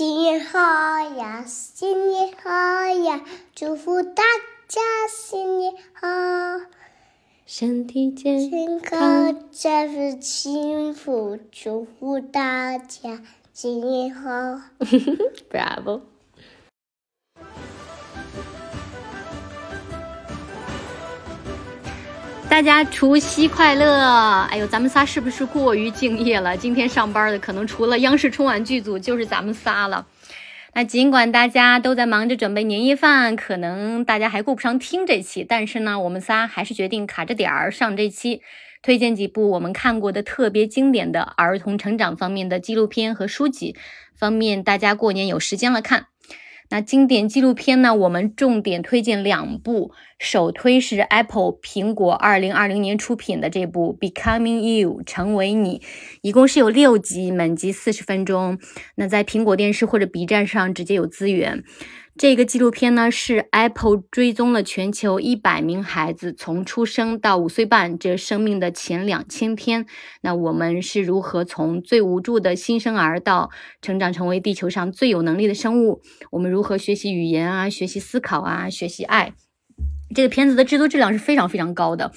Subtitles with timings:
[0.00, 0.58] 新年好
[1.18, 2.50] 呀，新年好
[3.04, 3.22] 呀，
[3.54, 4.22] 祝福大
[4.66, 4.80] 家
[5.10, 6.08] 新年好，
[7.44, 13.20] 身体健健康，再是幸福，祝福大家
[13.52, 14.30] 新年好。
[15.52, 16.00] Bravo！
[22.50, 24.40] 大家除夕快乐！
[24.50, 26.56] 哎呦，咱们仨是不是过于敬业了？
[26.56, 30.08] 今天上班的可能除了央视春晚剧组，就是咱们仨了。
[30.74, 38.42] 那尽管大家都在忙着准备年夜饭，可能大家还顾不上听这期，但是呢，我们仨还是决定卡着点儿上这期，
[38.82, 43.76] 推荐几部我们看过的特别经典的儿童成长方面的纪录片和书籍，
[44.14, 46.09] 方便大家过年有时间了看。
[46.70, 55.82] 那经典纪录片呢，我们重点推荐两部，首推是 Apple 苹果二零二零年出品的这部《Becoming You》成为你，
[56.22, 58.58] 一共是有六集，每集四十分钟。
[58.94, 61.64] 那在苹果电视或者 B 站上直接有资源。
[62.20, 69.86] 这个纪录片呢，是 Apple 追踪了全球一百名孩子从出生到五岁半这生命的前两千天。
[70.20, 73.48] 那我们是如何从最无助的新生儿到
[73.80, 76.02] 成长成为地球上最有能力的生物？
[76.32, 79.32] 我们如何学习语言啊，学习思考啊，学习爱？
[80.14, 82.12] 这个片子的制作质量是非常非常高的。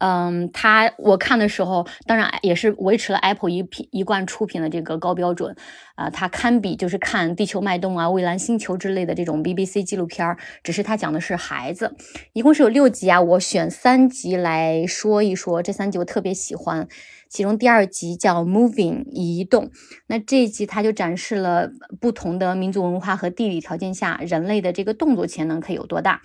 [0.00, 5.56] 嗯，它我看的时候，当然也是维持了 Apple 一品一贯出品的这个高标准
[5.96, 11.96] 啊、它堪比就是看《地球脉动》啊、《蔚蓝星球》之类的这种 BBC 纪录片儿，只是它讲的是孩子，
[12.32, 16.86] 一共是有六集啊，我选三集来说一说，这三集我特别喜欢。
[17.28, 19.70] 其中第二集叫 Moving 移动，
[20.06, 26.22] 那这一集它就展示了不同的民族文化和地理条件下人类的这个动作潜能可以有多大。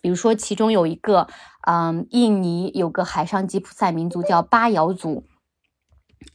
[0.00, 1.28] 比如说，其中有一个，
[1.66, 5.24] 嗯，印尼有个海上吉普赛民族叫巴瑶族。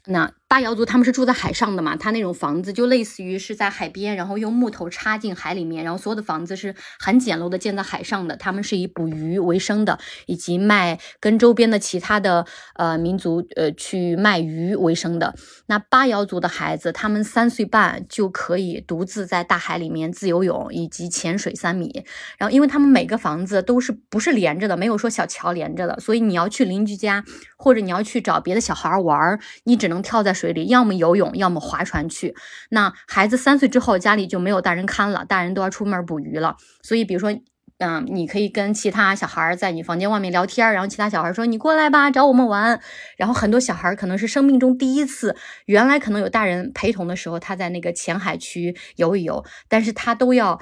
[0.05, 1.97] 那巴瑶族他们是住在海上的嘛？
[1.97, 8.37] 他那种房子就类似于是在海边，然后用木头插进海里面，然后所有的房子是很简陋的建在海上的。
[8.37, 12.45] 他们是以捕鱼为生的，以及卖跟周边的其他的
[12.75, 15.35] 呃民族呃去卖鱼为生的。
[15.65, 22.05] 那巴瑶族的孩子，他们三岁半就可以独自在大海里面自由泳以及潜水三米。
[22.37, 27.25] 然后，因为他们每个房子都是不是连着的，没有说小桥连着的，所以你要去邻居家，
[27.57, 32.35] 或者你要去找别的小孩玩，你只能跳在水水里，要么游泳，要么划船去。
[32.69, 36.55] 那孩子三岁之后，家里就没有大人看了，大人都要出门捕鱼了。
[36.83, 37.35] 所以，比如说。
[37.77, 42.79] 嗯，你可以跟其他小孩在你房间外面聊天，然后其他小孩说你过来吧，找我们玩。
[43.17, 45.35] 然后很多小孩可能是生命中第一次，
[45.65, 50.57] 原来可能有大人陪同的时候，他在那个浅海区游一游，但是他都要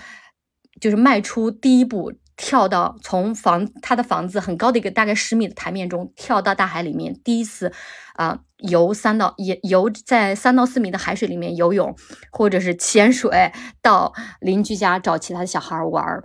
[0.82, 7.72] 就是迈出第一步，跳到从房他的房子很高的一个大概十米的台面中跳到大海里面，第一次
[8.14, 11.96] 啊、游三到也游在三到四米的海水里面游泳，
[12.32, 13.52] 或者是潜水
[13.82, 16.24] 到邻居家找其他的小孩玩儿。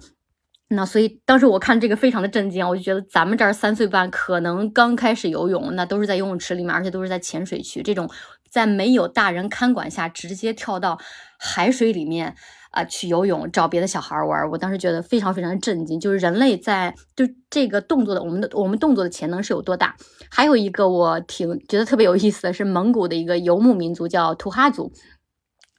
[0.71, 8.11] 那所以当时我看这个非常的震惊，我就觉得咱们这儿三岁半可能刚开始游泳，那都是在游泳池里面，而且都是在浅水区，这种
[8.51, 10.99] 在没有大人看管下直接跳到
[11.39, 12.35] 海水里面
[12.79, 19.97] 啊、去游泳，找别的小孩玩，我当时觉得非常非常震惊，就是人类在就这个动作的我们的我们动作的潜能是有多大。
[20.31, 24.93] 还有一个我挺觉得特别有意思的是蒙古的一个游牧民族叫图哈族，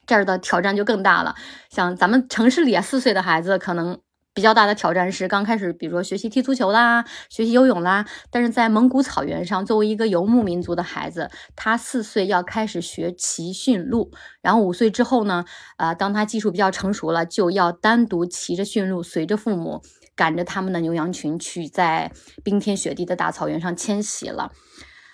[0.05, 1.35] 这儿的挑战就更大了。
[1.69, 3.99] 像咱们城市里啊，四岁的孩子可能
[4.39, 8.05] 比较大的挑战是刚开始，比如说学习踢足球啦，学习游泳啦。
[8.31, 15.43] 但是在蒙古草原上，作为一个游牧民族的孩子，他四岁要开始学骑驯鹿，然后五岁之后呢，
[15.75, 19.81] 呃，当他技术比较成熟了，就要单独骑着驯鹿，随着父母
[20.15, 24.53] 赶着他们的牛羊群去在冰天雪地的大草原上迁徙了。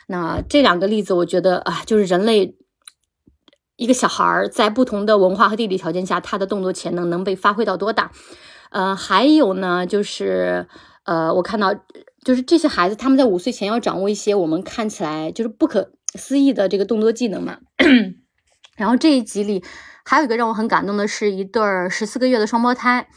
[0.06, 2.56] 那这两个例子，我觉得啊，就是人类
[3.76, 8.12] 一个小孩儿在不同的文化和地理条件下，他的动作潜能能被发挥到多大？
[8.76, 10.68] 呃，还有呢，就是
[11.06, 11.74] 呃，我看到
[12.26, 17.60] 就是这些孩子他们在五岁前要掌握一些我们看起来就是不可思议的这个动作技能嘛。
[18.76, 19.64] 然后这一集里
[20.04, 23.08] 还有一个让我很感动的是一对儿十四个月的双胞胎，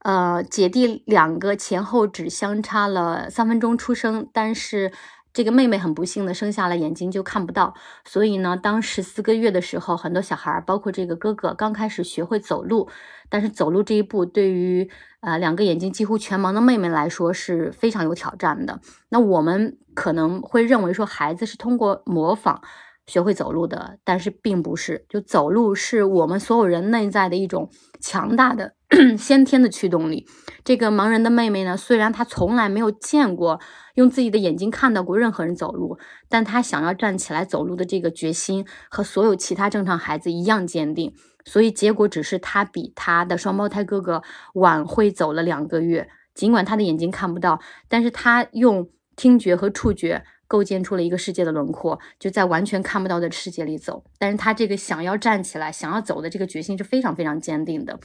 [0.00, 4.92] 呃，姐弟两个前后只相差了三分钟出生，但是
[5.32, 7.74] 这个妹妹很不幸的生下了眼睛就看不到，
[8.04, 12.88] 所以呢，当十四个月的时候，很多小孩儿，包括这个哥哥，刚开始学会走路，
[13.28, 14.90] 但是走路这一步对于
[15.20, 18.80] 呃两个眼睛几乎全盲的妹妹来说是非常有挑战的。
[19.08, 22.62] 那我们可能会认为说孩子是通过模仿。
[23.06, 27.68] 学会走路的，但是并不是，就走路是我们所有人内在的一种
[28.00, 28.74] 强大的
[29.18, 30.28] 先天的驱动力。
[30.62, 33.58] 这个盲人的妹妹呢，虽然她从来没有见过
[34.00, 35.98] 用自己的眼睛看到过任何人走路，
[36.28, 41.14] 但他想要站起来走路的这个决心和所有其他正常孩子一样坚定。
[41.44, 44.22] 所以结果只是他比他的双胞胎哥哥
[44.54, 46.08] 晚会走了两个月。
[46.34, 54.04] 尽管他的眼睛看不到，但是他用听觉和触觉构建出了一个世界的轮廓，就在完全看不到的世界里走。
[54.18, 57.98] 但是他这个想要站起来、想要走的这个决心是非常非常坚定的。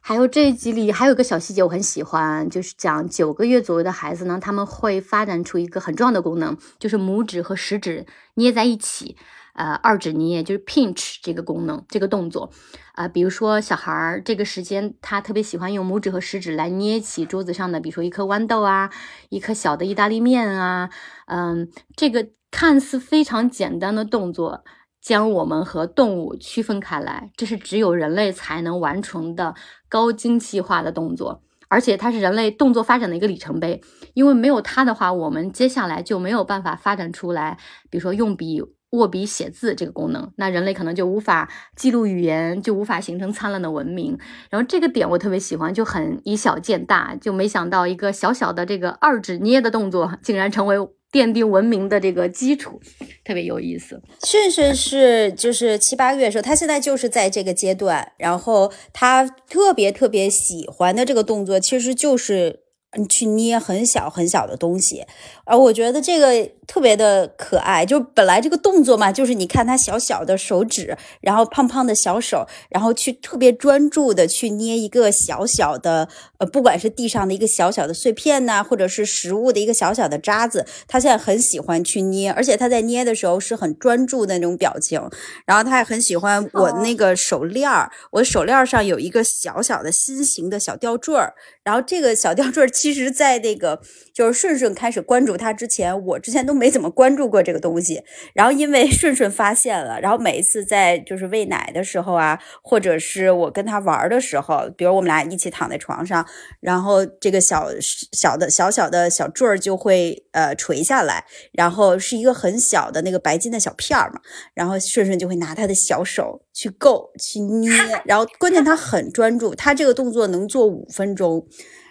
[0.00, 9.16] 还有这一集里还有个小细节我很喜欢，就是讲九个月左右的孩子呢，他们会发展出一个很重要的功能，就是拇指和食指捏在一起。
[9.52, 12.50] 呃，二指捏就是 pinch 这个功能，这个动作，
[12.94, 18.90] 啊，比如说小孩儿这个时间，他特别喜欢用拇指和食指来捏起桌子上的，比如说一颗豌豆啊，
[19.28, 20.88] 一颗小的意大利面啊，
[21.26, 24.64] 嗯，这个看似非常简单的动作，
[25.00, 29.54] 将我们和动物区分开来，这是只有人类才能完成的
[29.88, 33.80] 高精细化的动作，而且它是人类动作发展的一个里程碑，
[34.14, 37.58] 因为没有它的话，我们接下来就没有办法发展出来，
[37.90, 38.62] 比如说用笔。
[38.90, 44.18] 握笔写字这个功能，那人类可能就无法记录语言，就无法形成灿烂的文明。
[44.50, 50.76] 然后这个点我特别喜欢，就很以小见大，就没想到一个小小的这个二指捏的动作，竟然成为
[51.12, 52.80] 奠定文明的这个基础，
[53.24, 54.00] 特别有意思。
[54.24, 62.60] 顺顺是就是七八个月的时候，他现在就是在这个阶段，然后他特别特别喜欢的这个动作，其实就是
[63.08, 65.06] 去捏很小很小的东西，
[65.44, 66.50] 而我觉得这个。
[66.70, 76.08] 特别的可爱，就本来这个动作嘛，就是你看他小小的手指，然后胖胖的小手，然后去特别专注的去捏一个小小的，
[76.38, 85.02] 呃，不管是地上的一个小小的碎片呐，或者是食物的一个小小的渣子，他现在很喜欢去捏，而且他在捏的时候是很专注的那种表情。
[85.44, 91.34] 然后他也很喜欢我那个手链儿，我手链上有一个小小的心形的小吊坠儿，
[91.64, 93.80] 然后这个小吊坠其实在那个
[94.14, 96.60] 就是顺顺开始关注他之前，我之前都。
[96.60, 98.02] 没怎么关注过这个东西，
[98.34, 106.26] 然后因为 顺顺发现了，然后每一次在就是喂奶的时候啊，或者是我跟他玩的时候，比如我们俩一起躺在床上，
[106.60, 107.70] 然后这个小
[108.12, 114.20] 小的小小的小坠儿就会呃垂下来，然后是一个很小的那个白金的小片儿嘛，
[114.52, 117.70] 然后顺顺就会拿他的小手去够去捏，
[118.04, 121.46] 然后关键他很专注，他这个动作能做五分钟。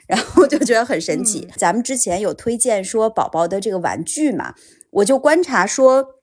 [0.10, 1.48] 然后就觉得很神奇。
[1.56, 4.56] 咱们之前有推荐说宝宝的这个玩具嘛，
[4.90, 6.16] 我就观察说，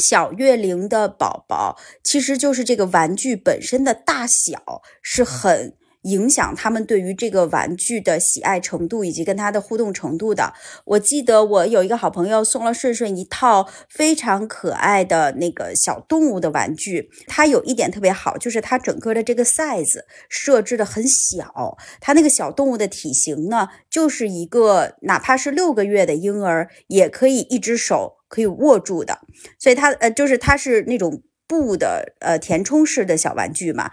[0.00, 5.76] 小月龄的宝宝其实就是这个玩具本身的大小是很。
[6.06, 10.54] 影响他们对于这个玩具的喜爱程度以及跟他的互动程度的。
[10.84, 29.20] 我记得我有一个好朋友送了顺顺一套非常可爱的那个小动物的玩具，它有一点特别好，就是它整个的这个 size 设置的很小，它那个小动物的体型呢，就是一个哪怕是六个月的婴儿也可以一只手可以握住的，
[29.58, 33.90] 所以它呃就是它是那种布的呃填充式的小玩具嘛。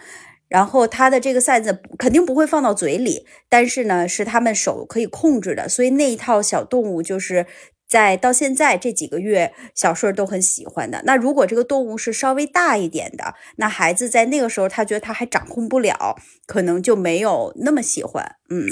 [0.53, 7.47] 然后它的这个扇子肯定不会放到嘴里，但是呢，是他们手可以控制的，所以那一套小动物就是
[7.88, 11.01] 在到现在这几个月，小顺都很喜欢的。
[11.07, 16.15] 那如果这个动物是稍微大一点的，那孩子在那个时候他觉得他还掌控不了，
[16.45, 18.35] 可能就没有那么喜欢。
[18.51, 18.67] 嗯，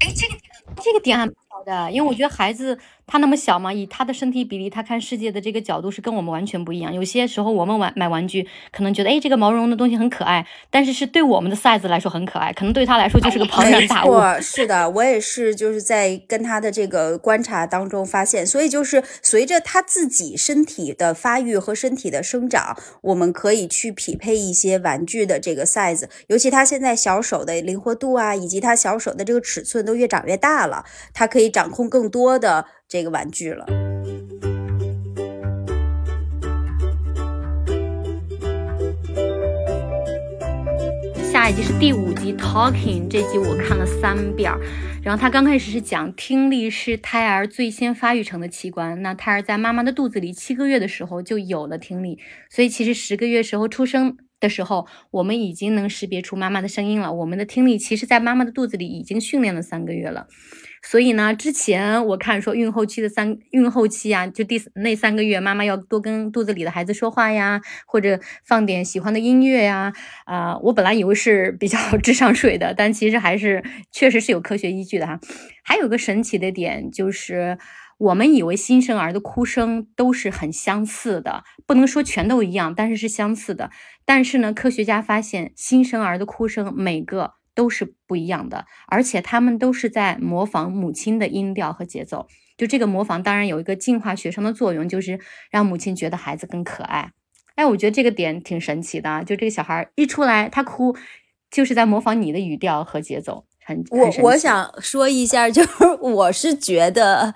[0.00, 0.34] 哎，这个
[0.82, 2.78] 这个点还蛮好的，因为我觉得孩子。
[3.08, 6.94] 他那么小嘛，以他的身体比例，他看世界的这个角度是跟我们完全不一样。
[6.94, 14.20] 有些时候我们玩买玩具，可能觉得哎这个毛茸茸的东西很可爱，但是是对我们的 size 来说很可爱，可能对他来说就是个庞然大物。
[14.40, 26.04] 是的，我也是就是在跟他的这个观察当中发现，所以就是随着他自己身体的发育和身体的生长，我们可以去匹配一些玩具的这个 size。
[26.26, 30.84] 尤其他现在小手的灵活度啊，以及他小手的这个尺寸都越长越大了，
[31.14, 32.66] 他可以掌控更多的。
[32.88, 33.66] 这个玩具了。
[41.30, 43.06] 下一集是第五集，Talking。
[43.08, 44.50] 这集我看了三遍。
[45.02, 49.02] 然后他刚开始是讲听力是胎儿最先发育成的器官。
[49.02, 52.18] 那胎儿在妈妈的肚子里七个月的时候就有了听力，
[52.48, 57.12] 所以其实十个月时候出生的时候，我们已经能识别出妈妈的声音了。
[57.12, 60.26] 我们的听力其实，在妈妈的肚子里已经训练了三个月了。
[60.82, 69.92] 所以呢，之前我看说孕后期的三孕后期啊，就第那三个月，妈妈要多跟肚子里的孩子说话呀，或者放点喜欢的音乐呀。
[70.24, 75.18] 啊，我本来以为是比较 智商税的，但其实还是确实是有科学依据的哈。
[75.64, 77.58] 还有个神奇的点就是，
[77.98, 83.70] 我们以为新生儿的哭声都是很相似的，不能说全都一样，但是是相似的。
[84.04, 87.37] 但是呢，科学家发现新生儿的哭声每个。
[87.58, 92.28] 都是不一样的，而且他们都是在模仿母亲的音调和节奏。
[92.56, 95.18] 就这个模仿，当然有一个净化学生的作用，就是
[95.50, 97.10] 让母亲觉得孩子更可爱。
[97.56, 100.96] 哎，我觉得这个点挺神奇的啊，就这个小孩一出来，他哭
[101.50, 103.44] 就是在模仿你的语调和节奏。
[103.90, 105.70] 我我想说一下， 就是
[106.00, 107.34] 我是觉得，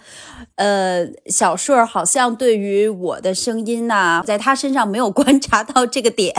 [0.56, 6.34] 呃，小顺儿好像对于我的声音呐，在他身上没有 观察到这个点，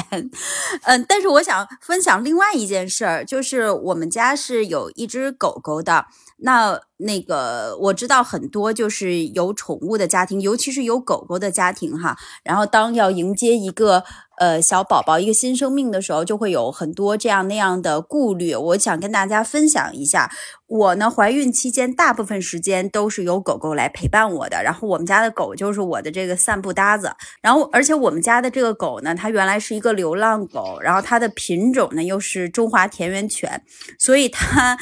[0.84, 6.06] 嗯，但是我想分享另外一件事儿，就是我们家是有一只狗狗的，
[6.38, 14.04] 那那个我知道很多就是有宠物的家庭，尤其是有狗狗的家庭哈，然后当要迎接一个。
[14.38, 18.56] 呃，小宝宝一个新生命的时候，就会有很多这样那样的顾虑。
[18.56, 20.32] 我想跟大家分享一下。
[20.66, 24.64] 我呢，怀孕期间大部分时间都是由狗狗来陪伴我的。
[24.64, 27.12] 然后我们家的狗就是我的这个散步搭子。
[27.44, 33.62] 然后，而且我们家的这个狗呢，它原来是一个流浪狗，然后它的品种呢又是中华田园犬，
[34.00, 34.76] 所以它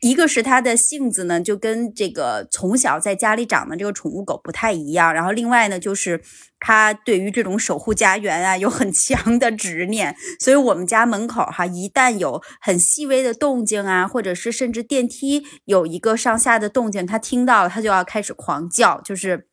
[0.00, 5.12] 一个是它的性子呢就跟这个从小在家里长的这个宠物狗不太一样。
[5.12, 6.22] 然后另外呢，就是
[6.62, 10.16] 他对于这种守护家园啊有很强的执念。
[10.40, 15.44] 所以我们家门口哈，一旦有很细微的动静啊，或者是甚至电梯。
[15.66, 19.51] 有一个上下的动静，他听到了，他就要开始狂叫，就是。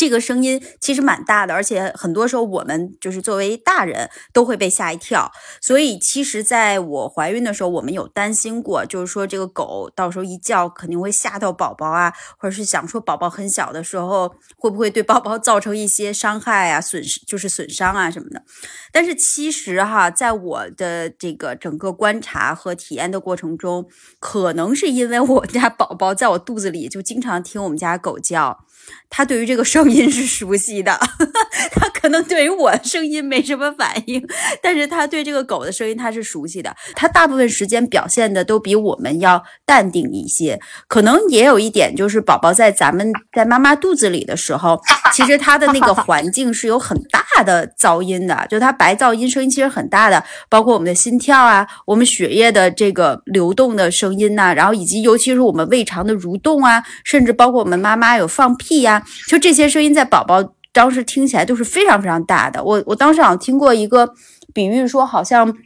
[0.00, 5.30] 这个声音其实蛮大的，而且很多时候我们就是作为大人都会被吓一跳。
[5.60, 18.42] 所以其实在我怀孕的时候，我们有担心过，就是说这个狗到时候一叫肯定会吓到宝宝啊，或者是想说宝宝很小的时候会不会对宝宝造成一些伤害啊、损失就是损伤啊什么的。
[18.90, 23.86] 但是其实哈，在我的这个整个观察和体验的过程中，
[24.18, 28.64] 可能是因为我家宝宝在我肚子里就经常听我们家狗叫。
[29.08, 30.98] 他对于这个声音是熟悉的，
[31.74, 34.24] 他可能对于我的声音没什么反应，
[34.62, 36.74] 但是他对这个狗的声音他是熟悉的。
[36.94, 44.80] 他大部分时间表现的都比我们要淡定一些，可能也有一点就是宝宝在咱们在妈妈肚子里的时候，
[45.12, 58.79] 其实他的那个环境是有很大的噪音的，就他白噪音声音其实很大的，包括我们的心跳啊，我们血液的这个流动的声音呐，然后以及尤其是我们胃肠的蠕动啊，甚至包括我们妈妈有放屁。
[58.82, 62.62] 呀，就这些声音在宝宝当时听起来都是非常非常大的。
[62.62, 64.12] 我我当时好像听过一个
[64.54, 65.56] 比喻，说好像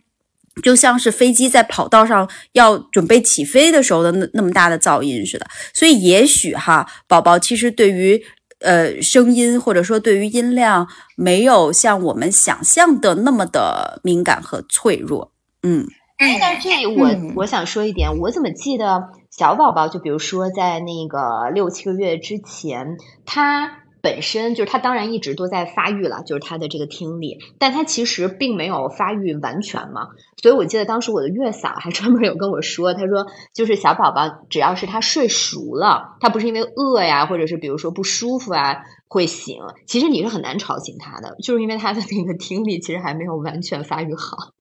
[0.62, 5.46] 就像是飞机在跑道上要准备起飞的时候的那那么大的噪音似的。
[5.72, 8.22] 所以也许哈，宝宝其实对于
[8.60, 15.32] 呃声音或者说对于音量没有像我们想象的那么的敏感和脆弱。
[15.62, 15.86] 嗯，
[16.18, 19.02] 哎，在这里我我想说一点，我怎么记得？
[19.36, 30.10] 小宝宝，就比如说在那个六七个月之前，他本身就是他当然一直都在发育了，就是他的这个听力，但他其实并没有发育完全嘛。
[30.40, 44.52] 所以我记得当时我的月嫂还专门有跟我说，他说就是小宝宝只要是他睡熟了，他不是因为饿呀，或者是比如说不舒服啊会醒，其实你是很难吵醒他的，就是因为他的那个听力其实还没有完全发育好。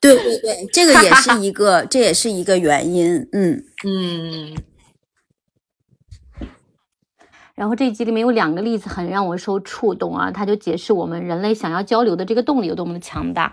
[0.00, 3.28] 对对对，这个也是一个，这也是一个原因。
[3.32, 4.56] 嗯嗯。
[7.54, 13.52] 然后这一集里面有两个例子很让我受触动啊，他就解释我们人类想要交流的这个动力有多么的强大。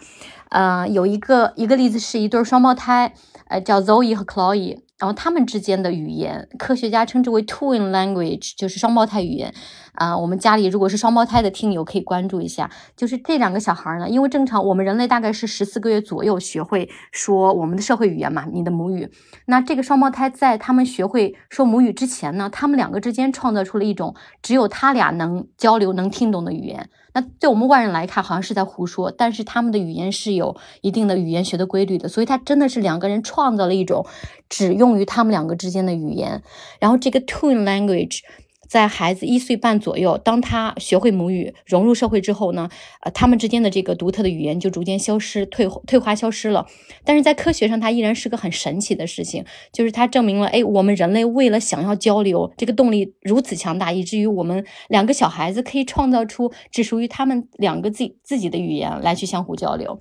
[0.50, 3.16] 呃，有一个一个例子是一对双胞胎，
[3.48, 4.80] 呃，叫 Zoe 和 Chloe。
[4.98, 9.54] 然后他们之间的语言，科学家称之为 twin language，就是双胞胎语言。
[9.98, 12.70] 啊，我们家里如果是双胞胎的听友可以关注一下。
[12.96, 19.10] 就是这两个小孩呢，因为正常我们人类大概是十四个月左右学会说我们的社会语言嘛，你的母语。
[19.46, 26.90] 那这个双胞胎在他们学会说母语之前呢，他们两个之间创造出了一种只有他俩能交流、能听懂的语言。
[27.14, 34.06] 那对我们外人来看，好像是在胡说，但是他们的语言是有一定的语言学的规律的，所以他真的是两个人创造了一种
[34.50, 36.44] 只用于他们两个之间的语言。
[36.80, 38.20] 然后这个 twin language。
[38.68, 42.70] 在孩子一岁半左右，当他学会母语、融入社会之后呢，
[43.02, 46.66] 呃，他们之间的这个独特的语言就逐渐消失、退退化、消失了。
[47.04, 60.00] 但是在科学上，它依然是个很神奇的事情，就是它证明了，哎，我们人类为了想要交流，这个动力如此强大，以至于我们两个小孩子可以创造出只属于他们两个自己自己的语言来去相互交流。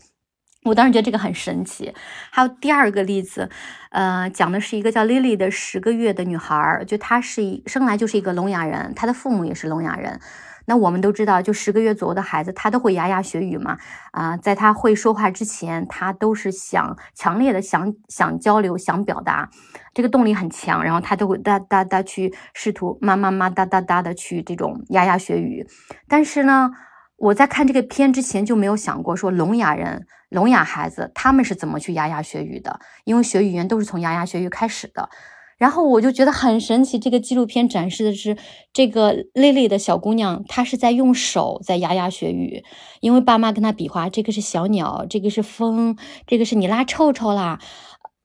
[0.64, 1.94] 我当时觉得这个很神奇。
[2.30, 3.48] 还有第二个例子，
[3.90, 10.20] 呃，讲的是一个叫 Lily 的十个月的女孩儿，就她是一生来就是一个聋哑人，她的父母也是聋哑人。
[10.66, 13.76] 那我们都知道，就十个月左右的孩子，他都会牙牙学语嘛。
[14.12, 19.50] 啊，在他会说话之前，他都是想强烈的想想交流、想表达，
[19.92, 25.66] 这个动力很强，然后他都会哒哒哒去试图妈妈妈哒哒哒的去这种牙牙学语。
[26.08, 26.70] 但是呢，
[27.16, 30.06] 我在看这个片之前就没有想过说聋哑人。
[30.30, 32.80] 聋哑孩子他们是怎么去牙牙学语的？
[33.04, 35.08] 因为学语言都是从牙牙学语开始的。
[35.56, 38.36] 然后我就觉得很神奇，这个纪录片展示的是
[38.72, 42.64] 这个丽丽的小姑娘，她是在用手在牙牙学语，
[43.00, 47.60] 因为爸妈跟她比划，这个是小鸟，这个是风，这个是你拉臭臭啦，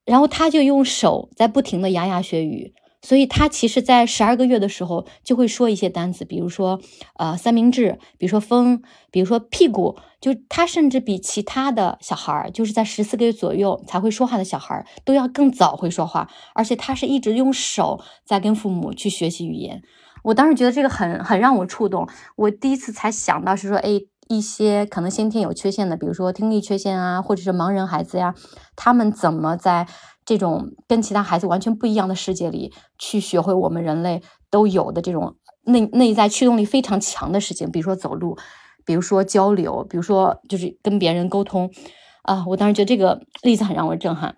[0.03, 2.74] 然后她就用手在不停的牙牙学语。
[3.01, 6.79] 所以他其实，在十二个月的时候就会说一些单词，比如说，
[7.18, 9.98] 呃，三明治，比如说风，比如说屁股。
[10.20, 16.29] 就他甚至比其他的小孩儿，就是在十四个月左右才会说话的小孩儿，都要更早会说话。
[16.53, 19.82] 而且他是一直用手在跟父母去学习语言。
[20.24, 22.06] 我当时觉得这个很很让我触动。
[22.36, 23.91] 我第一次才想到是说，哎，
[24.27, 28.36] 一些可能先天有缺陷的，比如说听力缺陷啊，或者是盲人孩子呀，
[28.75, 29.88] 他们怎么在。
[30.30, 34.22] 这种跟其他孩子完全不一样的世界里，去学会我们人类
[34.52, 38.38] 都有的这种内内在驱动力非常强的事情，比如说走路，
[38.86, 41.72] 比如说交流，比如说就是跟别人沟通，
[42.22, 44.36] 啊，我当时觉得这个例子很让我震撼。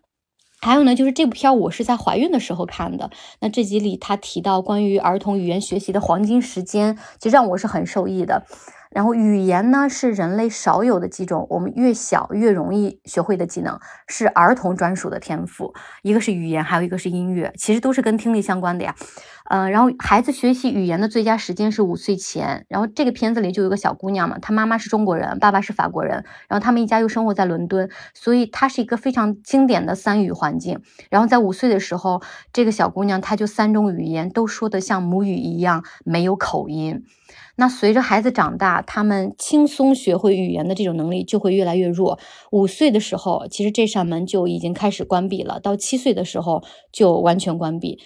[0.64, 8.46] 还有呢，就是这部片儿我是在怀孕的时候看的，那这集里他提到关于儿童语言学习的黄金时间，其实让我是很受益的。
[8.92, 15.74] 然后语言呢是人类少有的几种，我们越小越容易学会的技能，是儿童专属的天赋。
[16.04, 18.94] 一个是语言，还有一个是音乐，其实都是跟听力相关的呀。
[19.54, 22.66] 嗯，然后孩子学习语言的最佳时间是五岁前。
[22.70, 30.80] 然后这个片子里就有个小姑娘嘛，她妈妈是中国人，爸爸是法国人，然后他们一家又生活在伦敦，所以她是一个非常经典的三语环境。
[31.10, 32.22] 然后在五岁的时候，
[32.54, 37.04] 这个小姑娘她就三种语言都说得像母语一样，没有口音。
[37.58, 42.18] 那随着孩子长大，他们轻松学会语言的这种能力就会越来越弱。
[42.52, 48.00] 五岁的时候，其实这扇门就已经开始关闭了；到七岁的时候，就完全关闭。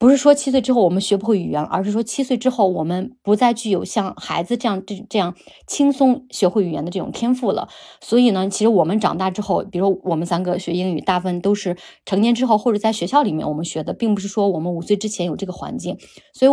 [0.00, 7.68] 不是说七岁之后我们学不会语言，而是说七岁之后我们不再具有像孩子这样这这样轻松学会语言的这种天赋了。
[8.00, 11.76] 所以呢，其实我们长大之后，比如我们三个学英语，大部分都是
[12.06, 15.98] 成年之后或者在学校里面我们学的，并不是说我们五岁之前有这个环境。
[16.32, 16.50] 所以。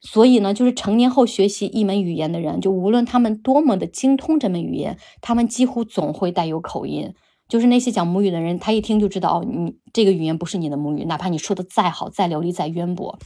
[0.00, 7.14] 所以呢，就是成年后学习一门语言的人，就无论他们多么的精通这门语言，他们几乎总会带有口音。
[7.48, 13.18] 就是那些讲母语的人，他一听就知道，哦，你这个语言不是你的母语，哪怕你说的再好、再流利、再渊博。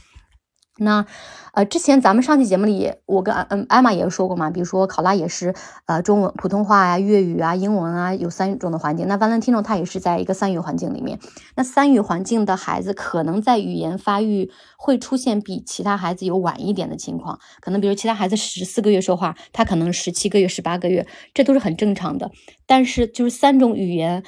[0.79, 1.05] 那，
[1.53, 5.53] 呃，之前咱们上期节目里，我跟嗯艾玛也说过嘛，比如说考拉也是，
[5.85, 9.07] 呃，中文、普通话呀、粤语啊、英文啊，有三种的环境。
[9.07, 11.19] 那 Valentino 他也是在一个三语环境里面。
[11.55, 17.39] 那三语环境的孩子，可能在语言发育会出现比其他孩子有晚一点的情况。
[17.61, 21.05] 可能比如其他孩子十四个月说话，他可能十七个月、十八个月，
[21.35, 22.31] 这都是很正常的。
[22.65, 24.23] 但是就是三种语言。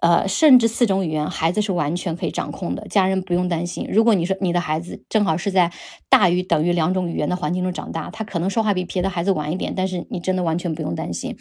[0.00, 3.88] 呃，甚至四种语言，孩子是完全可以掌控的，家人不用担心。
[3.90, 5.72] 如果你说你的孩子正好是在
[6.08, 11.36] 大于等于两种语言的环境中长大，他可能说话比别的孩子晚一点，但是你真的完全不用担心。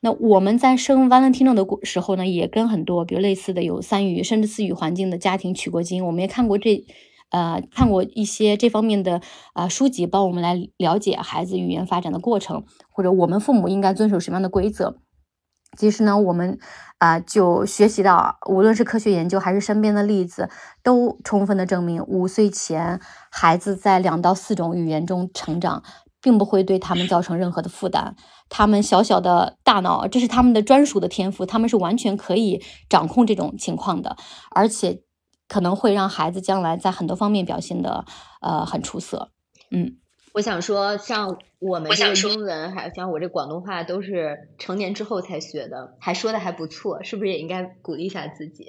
[0.00, 6.84] 那我们在生 Valentino 的时候呢，也跟很多比如类似的有三语甚至四语环境的家庭取过经，我们也看过这
[7.30, 9.20] 呃看过一些这方面的
[9.54, 15.00] 啊书籍，帮我们来了解孩子语言发展的过程，或者我们父母应该遵守什么样的规则。
[15.78, 16.58] 其实呢，我们
[16.98, 20.50] 啊就学习到，无论是科学研究还是身边的例子，
[20.82, 25.84] 都充分的证明，五岁前孩子在两到四种语言中成长，
[26.20, 28.16] 并不会对他们造成任何的负担。
[28.48, 34.16] 他们小小的大脑，这是他们的专属的天赋，他们是完全可以掌控这种情况的，
[34.50, 35.04] 而且
[35.46, 38.04] 可能会让孩子将来在很多方面表现的
[38.40, 39.30] 呃很出色。
[39.70, 39.98] 嗯。
[40.38, 48.64] 我想说，像我们这个英文，还有像我这广东话，都是成年之后才学的，还说的还不错，是不是也应该鼓励一下自己？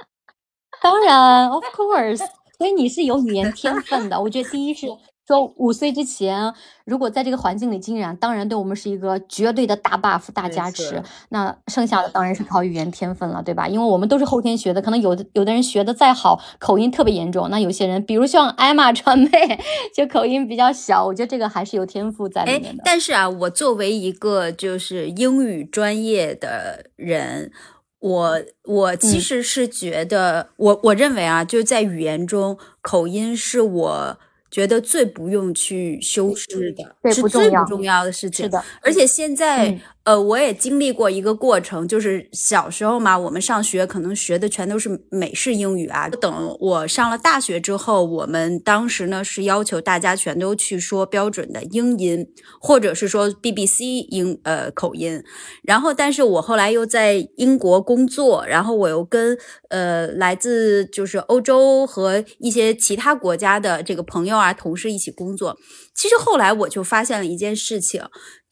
[0.80, 4.18] 当然，of course，所以你是有语言天分的。
[4.18, 4.86] 我觉得第一是。
[5.26, 6.52] 说五岁之前，
[6.84, 11.02] 如果在这个环境里浸染，当然对我们是一个绝对的大 buff、大加持。
[11.30, 13.66] 那剩下的当然是靠语言天分了，对吧？
[13.66, 17.48] 因为我们都是后天学的，可能有的有的人学的再好，口音特别严重。
[17.48, 19.30] 那有些人，比如像艾玛川妹，
[19.96, 21.06] 就口音比较小。
[21.06, 22.82] 我觉得这个还是有天赋在里面的。
[22.84, 27.50] 但是啊，我作为一个就是英语专业的人，
[28.00, 34.18] 我我其实是觉得，我我认为啊，就是在语言中，口音是我。
[34.54, 38.44] 觉得最不用去修饰的，是最不重要的事情。
[38.44, 39.76] 是的，而且现在。
[40.04, 46.10] 呃，我也经历过一个过程，就是小时候嘛，我们上学可能学的全都是美式英语啊。
[46.10, 52.26] 等我上了大学之后，我们当时呢是要求大家全都去说标准的英音，
[52.60, 55.22] 或者是说 BBC 英呃口音。
[55.62, 59.38] 然后，但是我后来又在英国工作，然后我又跟
[59.70, 65.56] 呃来自就是欧洲和一些其他国家的这个朋友啊同事一起工作。
[65.94, 68.02] 其实后来我就发现了一件事情，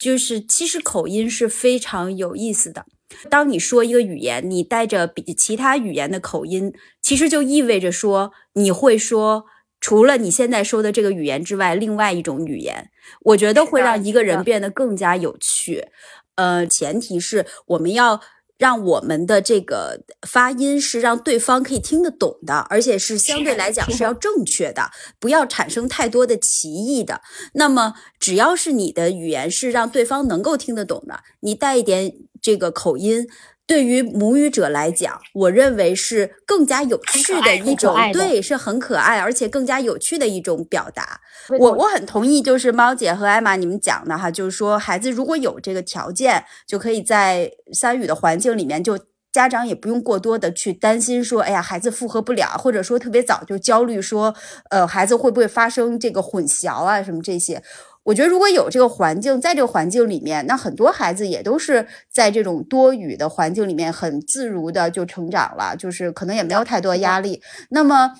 [0.03, 2.85] 就是其实口音是非常有意思的。
[3.29, 9.45] 当你说一个语言，你带着比其他语言的口音，其实就意味着说你会说
[9.79, 12.89] 除了你现在说的这个语言之外，另外一种语言。
[13.21, 15.87] 我觉得会让一个人变得更加有趣。
[16.35, 18.21] 呃，前提是我们要。
[18.63, 27.19] 让我们的这个发音是让对方可以听得懂的，而且是相对来讲 是要正确的，不要产生太多的歧义的。
[27.55, 33.27] 那么，只要是你的语言是让对方能够听得懂的，你带一点这个口音。
[33.65, 41.21] 对于母语者来讲，我认为是更加有趣的一种，对，是很可爱，而且更加有趣的一种表达。
[41.59, 48.99] 我我很同意，就是猫姐和艾玛你们讲的哈，就是说孩子如果有这个条件，就可以在三语的环境里面，就
[49.31, 54.35] 家长也不用过多的去担心说，哎呀，孩子复合不了，或者说特别早就焦虑说，
[54.69, 57.63] 呃，孩子会不会发生这个混淆啊什么这些。
[58.03, 67.41] 我觉得如果有这个环境，在这个环境里面，那很多孩子也都是在这种多语的环境里面很自如的就成长了，就是可能也没有太多压力。
[67.69, 68.11] 那么，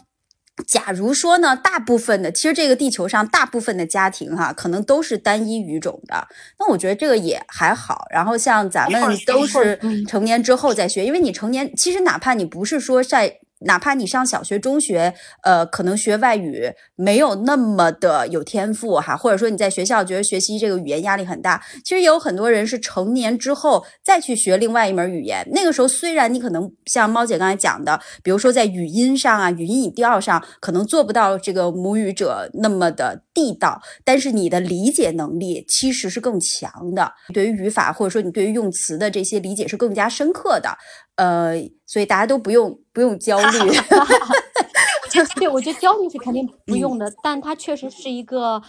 [0.65, 6.27] 假如说呢，大部分的其实这个地球上大部分的家庭哈，可能都是单一语种的，
[6.59, 8.05] 那我觉得这个也还好。
[8.09, 13.39] 然后像咱们都是成年之后再学，因为你成年其实哪怕你不是说在。
[13.65, 25.47] 哪怕你上小学、中学，呃，可能学外语没有那么的有天赋哈，或者说你在学校觉得学习这个语言压力很大，其实也有很多人是成年之后再去学另外一门语言。
[25.51, 40.77] 那个时候虽然你可能像猫姐刚才讲的，比如说在语音上啊、语音语调上，可能做不到这个母语者那么的地道，但是你的理解能力其实是更强的，对于语法或者说你对于用词的这些理解是更加深刻的。
[41.15, 41.53] 呃，
[41.85, 43.59] 所以大家都不用不用焦虑。
[45.35, 48.59] 对，我觉得焦虑是肯定不用的，但它确实是一个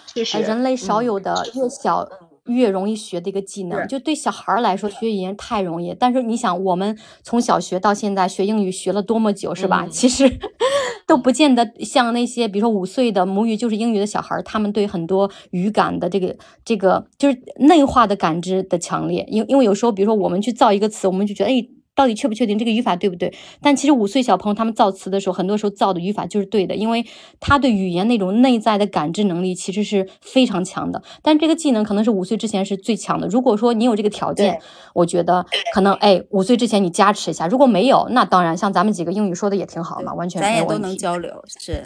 [0.45, 2.07] 人类少有的越小
[2.45, 3.89] 越容易学的一个技能。
[3.89, 5.97] 就对小孩来说，学语言太容易。
[5.99, 9.87] 但是你想，我们从小学到现在学英语学了多么久，是吧？
[9.91, 10.39] 其实
[11.07, 19.25] 都不见得像那些，比如说五岁的母语就是英语的小孩，他们对很多语感的这个这个就是内化的感知的强烈。
[19.31, 21.67] 因因为有时候，比如说我们去造一个词，我们就觉得哎。
[21.95, 23.33] 到底确不确定这个语法对不对？
[23.61, 27.05] 但其实五岁小朋友他们造词的时候，很多时候造的语法就是对的，因为
[27.41, 31.03] 他对语言那种内在的感知能力其实是非常强的。
[31.23, 33.29] 但这个技能可能是五岁之前是最强的。
[33.29, 34.61] 如果说你有这个条件，
[34.93, 37.47] 我觉得可能哎，五岁之前你加持一下。
[37.47, 41.85] 如果没有，那当然像咱们几个英语说的也挺好嘛，完全咱也都能交流是。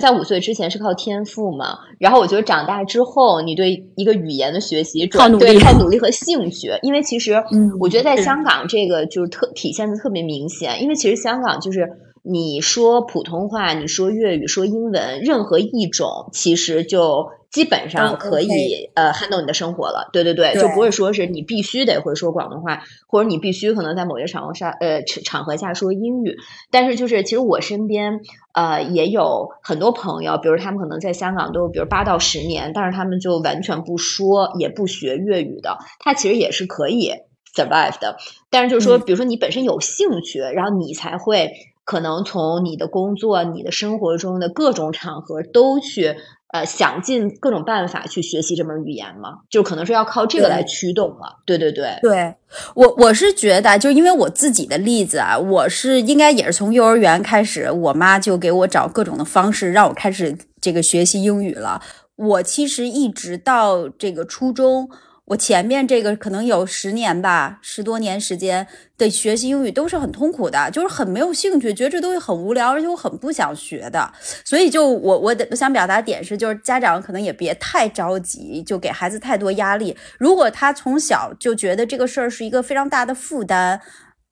[0.00, 6.68] 在五岁之前是靠天赋嘛，然后我觉得长大之后，你对一个语言的学习，靠努力，靠努力和兴趣。
[6.82, 7.34] 因为其实，
[7.80, 10.82] 我觉得在香港这个就是特体现的特别明显。
[10.82, 11.88] 因为其实香港就是
[12.22, 17.26] 你说普通话，你说粤语，说英文，任何一种其实就。
[17.54, 26.36] 基本上可以呃 handle 你的生活了，对对对，就不会说是你必须得会说广东话，或者你必须可能在某些场合下呃场合下说英语。
[26.72, 28.22] 但是就是其实我身边
[28.54, 37.12] 呃也有很多朋友，比如他们可能在香港都比如八到十年，但是他们就完全不说也不学粤语的，他其实也是可以
[37.54, 38.16] survive 的。
[38.50, 41.52] 但是就是说，比如说你本身有兴趣，然后你才会
[41.84, 46.16] 可能从你的工作、你的生活中的各种场合都去。
[46.54, 51.42] 呃，想尽各种办法去学习这门语言嘛，就可能是要靠这个来驱动了。
[51.44, 52.32] 对对对，对
[52.76, 61.82] 我我是觉得，就因为我自己的例子啊，我是应该也是从幼儿园开始，我妈就给我找各种的方式，让我开始这个学习英语了。
[62.14, 64.88] 我其实一直到这个初中。
[65.26, 68.66] 我前面这个可能有十年吧，十多年时间
[68.98, 74.12] 的学习英语都是很痛苦的，就是很没有兴趣，觉得这东西很无聊，而且我很不想学的。
[74.44, 79.96] 所以就我我的我想表达点是，就是家长可能也别太着急，就给孩子太多压力。
[80.18, 83.80] 如果他从小就觉得这个事儿是一个非常大的负担，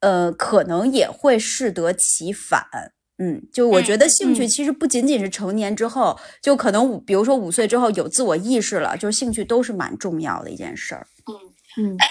[0.01, 2.67] 呃，可能也会适得其反。
[3.19, 11.07] 嗯，就我觉得兴趣其实不仅仅是成年之后，就可能五，比如说五岁之后有自我意识了，就是兴趣都是蛮重要的一件事儿。
[11.27, 11.53] 嗯。
[11.75, 12.05] 嗯，哎，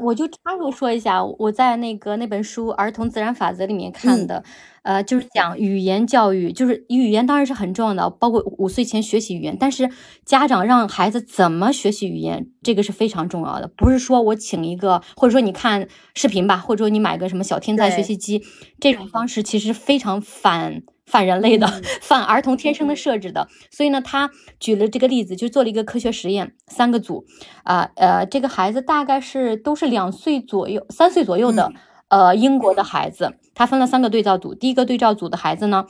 [0.00, 4.42] 我就插入说一下，我在那个那本书《儿童自然法则》里面看的，
[4.82, 9.88] 呃，就是讲语言教育，就是语言当然是很重要的，包括五岁前学习语言，但是
[10.24, 18.42] 家长让孩子怎么学习语言，这个是非常重要的，不是说我请一个，或者说你看视频吧，或者说你买个什么小天才学习机，
[18.80, 20.82] 这种方式其实非常反。
[21.12, 21.66] 反人类的，
[22.00, 27.26] 反儿童天生的设置的，所以呢，他举了这个例子，就做了一个科学实验，三个组，
[27.64, 31.70] 啊呃，这个孩子大概是都是两岁左右、三岁左右的，
[32.08, 35.84] 呃，英国的孩子，他分了三个对照组，第一个对照组的孩子呢，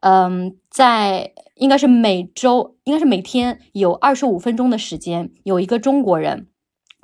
[0.00, 6.48] 嗯，在应该是每周，应该是每天有二十五分钟的时间，有一个中国人。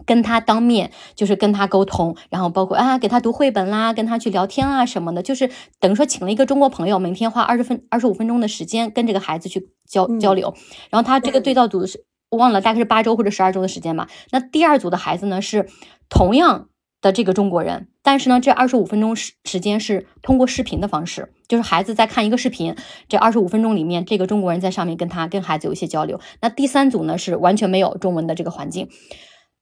[0.06, 10.54] 跟他当面就是跟他沟通，然后包括啊给他读绘本啦，跟他去聊天啊什么的，就是等于说请了一个中国朋友，每天花二十分二十五分钟的时间跟这个孩子去交交流。
[10.90, 14.08] 然后他这个对照组是我忘了，大概是八周或者十二周的时间吧。
[14.30, 15.68] 那第二组的孩子呢是
[16.08, 16.68] 同样
[17.00, 22.76] 的这个中国人，但是呢这二十五分钟时时间是通过视频的方式，就是孩子在看一个视频，
[23.08, 26.20] 这二十五分钟里面这个中国人在上面跟他跟孩子有一些交流。
[26.40, 28.88] 那第三组呢是完全没有中文的这个环境。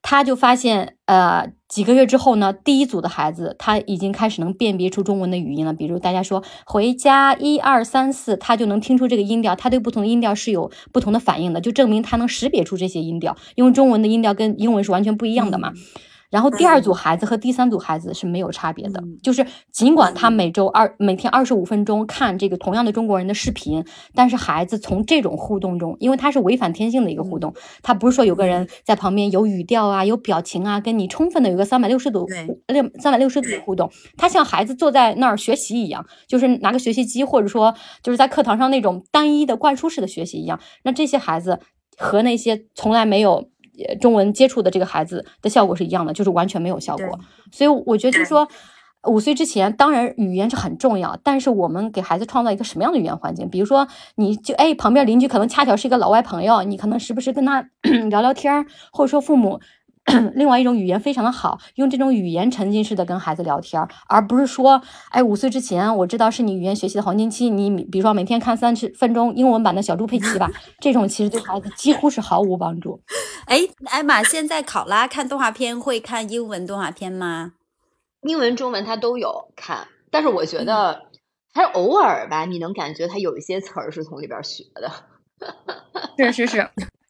[0.03, 5.73] 他就发现，呃，几个月之后呢，第一组的孩子他已经开始能辨别出中文的语音了。
[5.75, 15.73] 比如大家说“回家”，一二三四，他就能听出这个音调，他对不同的音调是有不同的反应的，就证明他能识别出这些音调，因为中文的音调跟英文是完全不一样的嘛。
[16.31, 23.83] 然后第二组孩子和第三组孩子是没有差别的，就是尽管他每周二每天二十五分钟看这个同样的中国人的视频，
[24.15, 32.27] 但是孩子从这种互动中，因为他是违反天性的一个互动，他不是说有个人在旁边有语调啊、有表情啊，跟你充分的有个三百六十度
[32.67, 40.61] 六三百六十度的互动，他像孩子坐在那儿学习一样，就是拿个学习机，或者说就是在课堂上那种单一的灌输式的学习一样。
[40.83, 41.59] 那这些孩子
[41.97, 43.49] 和那些从来没有。
[44.01, 47.19] 中文接触的这个孩子的效果是一样的，就是完全没有效果。
[47.53, 48.49] 所以我觉得，就是说，
[49.09, 53.49] 五岁之前，当然语言是很重要，但是我们给孩子创造一个什么样的语言环境？
[53.49, 53.87] 比如说，
[54.17, 57.65] 你就哎，旁边邻居可能恰巧是一个老外朋友，你可能时不时跟他
[58.11, 59.61] 聊聊天儿，或者说父母。
[60.35, 73.01] 另外一种语言非常的好，用这种语言沉浸式的跟孩子聊天，而不是说，哎，五岁之前我知道是你语言学习的黄金期，你比如说每天看三十分钟英文版的小猪佩奇吧，这种其实对孩子几乎是毫无帮助。
[73.47, 77.53] 哎，艾玛，现在考拉看动画片会看英文动画片吗？
[78.23, 81.03] 英文、中文他都有看，但是我觉得
[81.55, 84.91] 还是偶尔吧，你能感觉他有一些词儿是从里边学的。
[86.17, 86.69] 是是是。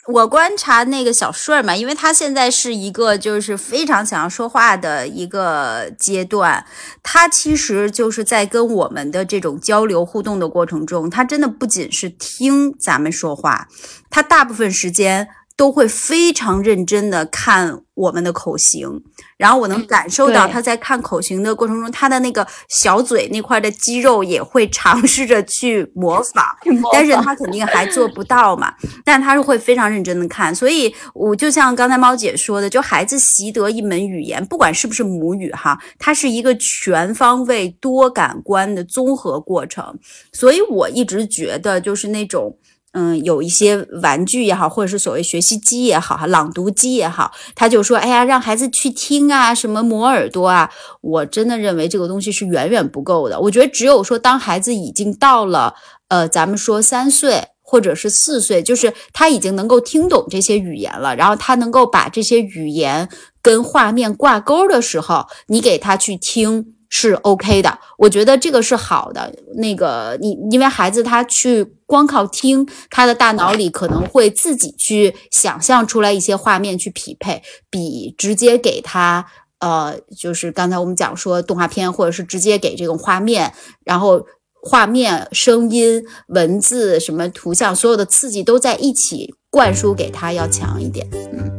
[0.08, 6.64] 我观察那个小顺儿嘛，因为他现在是一个就是非常想要说话的一个阶段，
[7.02, 13.68] 他其实就是在跟我们的这种交流互动的过程中，他真的不仅是听咱们说话，
[14.08, 15.28] 他大部分时间。
[15.58, 18.88] 都会非常认真的看我们的口型，
[19.36, 26.44] 然后我能感受到他在看口型的过程中，他的那个小嘴那块的肌肉也会尝试着 去模仿，
[26.92, 28.72] 但是他肯定还做不到嘛。
[29.04, 39.98] 但他是会非常认真的看，所以我就像刚才猫姐说的，就孩子习得一门语言，不管是不是母语哈，它是一个全方位多感官的综合过程。
[40.32, 42.56] 所以我一直觉得就是那种。
[42.92, 50.70] 嗯，有一些玩具也好，或者是所谓学习机也好，哈，朗读机也好，他就说，哎呀，让孩子去听啊，什么磨耳朵啊，
[51.02, 53.38] 我真的认为这个东西是远远不够的。
[53.40, 55.74] 我觉得只有说，当孩子已经到了，
[56.08, 63.08] 呃，咱们说三岁或者是四岁，就是他已经能够听懂这些语言了，然后他能够把这些语言
[63.42, 66.74] 跟画面挂钩的时候，你给他去听。
[66.90, 69.34] 是 OK 的，我觉得这个是好的。
[69.56, 79.26] 那个你，因为孩子他去光靠听，他的大脑里可能会自己去想象出来一些画面去匹配，比直接给他，
[79.60, 83.52] 呃，就是刚才我们讲说动画片，或者是直接给这种画面，
[83.84, 84.24] 然后
[84.62, 91.57] 画面、声音、文字、什么图像，所有的刺激都在一起灌输给他要强一点，嗯。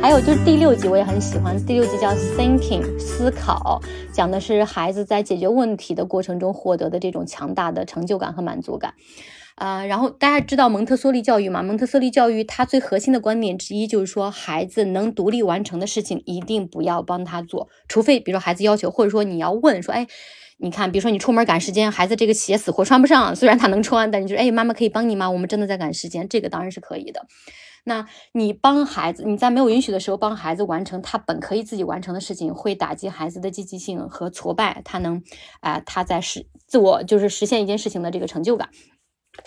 [0.00, 3.82] 还有就是第六集我也很喜欢，第六集叫 Thinking 思考，
[4.12, 8.94] 讲的是孩子在解决问题的过程中获得的这种强大的成就感和满足感。
[9.56, 11.64] 啊，然后大家知道蒙特梭利教育吗？
[11.64, 20.06] 蒙特梭利教育它最核心的观点之一就是说，孩子能独立完成的事情一定不要帮他做，除非比如说孩子要求，或者说你要问说，哎，
[20.58, 25.28] 你看，比如说你出门赶时间，孩子这个鞋死活穿不上，虽然他能穿，但你就哎，妈妈可以帮你吗？
[25.28, 27.26] 我们真的在赶时间，这个当然是可以的。
[27.88, 35.22] 那你帮孩子，你在没有允许的时候帮孩子完成他本可以自己完成的事情，会打击孩子的积极性和挫败，他能，
[35.60, 38.68] 啊，他在实自我就是实现一件事情的这个成就感。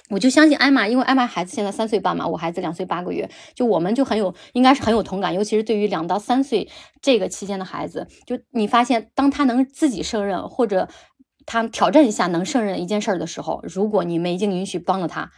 [0.09, 6.69] 我就相信艾玛，因为艾玛孩子现在三岁半嘛，我孩子两岁八个月，就我们就很有，应该是很有同感，尤其是对于两到三岁
[7.01, 10.87] 这个期间的孩子，就你发现当他能自己胜任，或者
[11.45, 15.29] 他挑战一下能胜任一件事儿的时候，如果你没经允许帮了他。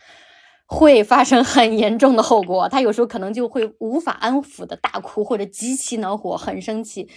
[0.65, 7.08] 会发生很严重的后果，他有时候可能就会无法安抚的大哭，或者极其恼火，很生气。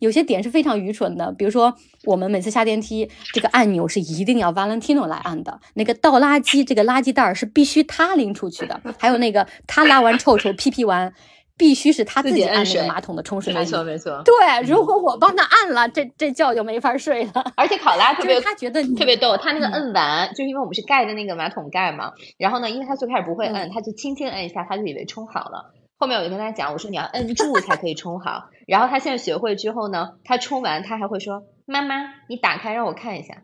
[0.00, 11.14] 有些点是非常愚蠢的，比如说我们每次下电梯，这个按钮是一定要 Valentino 来按的，那个倒垃圾这个垃圾袋是必须他拎出去的，还有那个他拉完臭臭、屁屁完。
[11.56, 13.66] 必须是他自己按那个马桶的冲 水按没。
[13.66, 14.22] 错没错。
[14.24, 14.34] 对，
[14.66, 17.52] 如果我帮他按了，这这觉就没法睡了。
[17.56, 25.72] 而且考拉特别他觉得你特别逗，他那个嗯摁完，就是因为我们是盖的那个马桶盖嘛，然后呢，因为他最开始不会摁，嗯他就轻轻摁一下，他就以为冲好了。
[25.98, 28.50] 后面我就跟他讲，我说你要摁住才可以冲好。
[28.66, 31.94] 然后他现在学会之后呢，他冲完他还会说：“妈妈，
[32.28, 33.42] 你打开让我看一下。”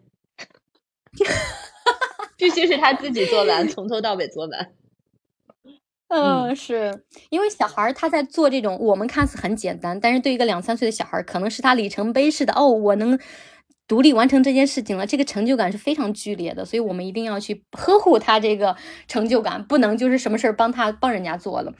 [2.37, 4.69] 必须是他自己做完，从头到尾做完。
[6.15, 13.19] 嗯，是因为小孩儿他在做这种我们看似很简单，但是对一个两三岁的小孩儿，可能是他里程碑式的哦，我能
[13.89, 18.77] 独立完成这件事情了，这个成就感是非常剧烈的，所以我们一定要去呵护他这个
[19.09, 21.73] 成就感，不能就是什么事儿帮他帮人家做了。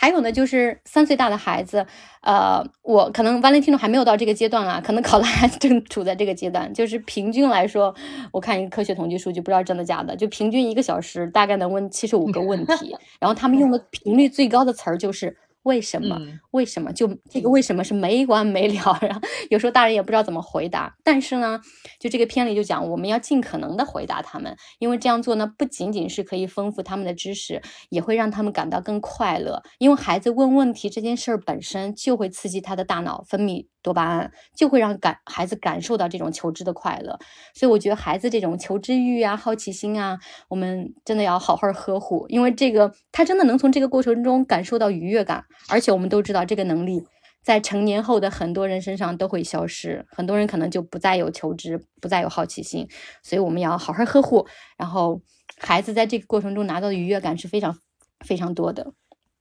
[0.00, 1.84] 还有呢，就是三岁大的孩子，
[2.22, 6.72] 呃，我可能 Valentino 还没有到这个阶段啊，可能考拉 还正处在这个阶段。
[6.72, 7.92] 就是平均来说，
[8.30, 16.16] 我看一个科学统计数据，不知道真的假的，就平均一个小时大概能问七十五个问题， 然后他们用的频率最高的词儿就是为什么？
[16.20, 16.92] 嗯为什么？
[16.92, 20.96] 就这个为什么是没完没了，然后有时候大人也不知道怎么回答。
[21.04, 21.60] 但是呢，
[22.00, 29.62] 就这个片里就讲，我们要尽可能的回答他们，因为这样做呢，不仅仅是可以丰富他们的知识，也会让他们感到更快乐。
[29.78, 37.18] 因为孩子问问题这件事儿本身就会刺激他的大脑分泌多巴胺，就会让感孩子感受到这种求知的快乐。
[37.54, 47.02] 所以我觉得孩子这种求知欲啊、好奇心啊，我们真的要好好呵护，因为这个他真的能从这个过程中感受到愉悦感，而且我们都知道这个能力。
[47.40, 52.86] 在成年后的很多人身上都会消失，很多人可能就不再有求知，不再有好奇心，
[53.22, 54.46] 所以我们要好好呵护。
[54.76, 55.22] 然后，
[55.58, 57.78] 孩子在这个过程中拿到的愉悦感是非常
[58.26, 58.92] 非常多的。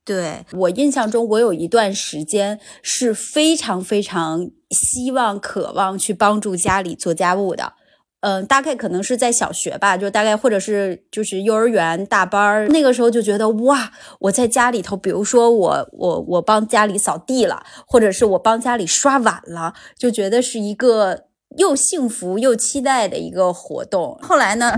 [0.08, 7.74] 对我印象中，我有一段时间是非常非常希望、渴望去帮助家里做家务的。
[8.22, 13.91] 嗯，大概可能是在小学吧，就大概或者是就是幼儿园大班儿，那个时候就觉得哇，
[14.22, 21.26] 我在家里头，比如说我我我帮家里扫地了，或者是我帮家里刷碗了，就觉得是一个
[21.58, 24.17] 又幸福又期待的一个活动。
[24.22, 24.72] 后来呢，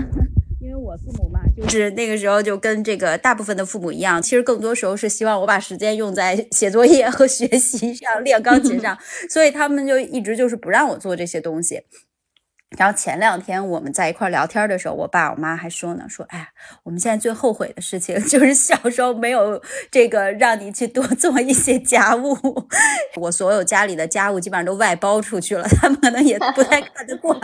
[0.70, 8.96] 因为我父母嘛，就是那个时候就跟这个大部分的父母一样，其实更多时候是希望我把时间用在写作业和学习上、练钢琴上，
[9.28, 11.82] 所以他们就一直就是不让我做这些东西。
[12.78, 16.48] 然后前两天我们在一块聊天的时候，我爸我妈还说呢，说哎呀，
[16.84, 22.36] 我们现在最后悔的事情 就是小时候没有这个让你去多 做一些家务。
[23.20, 27.38] 我所有家里的家务基本上都外包出去了，他们可能也不太看得惯。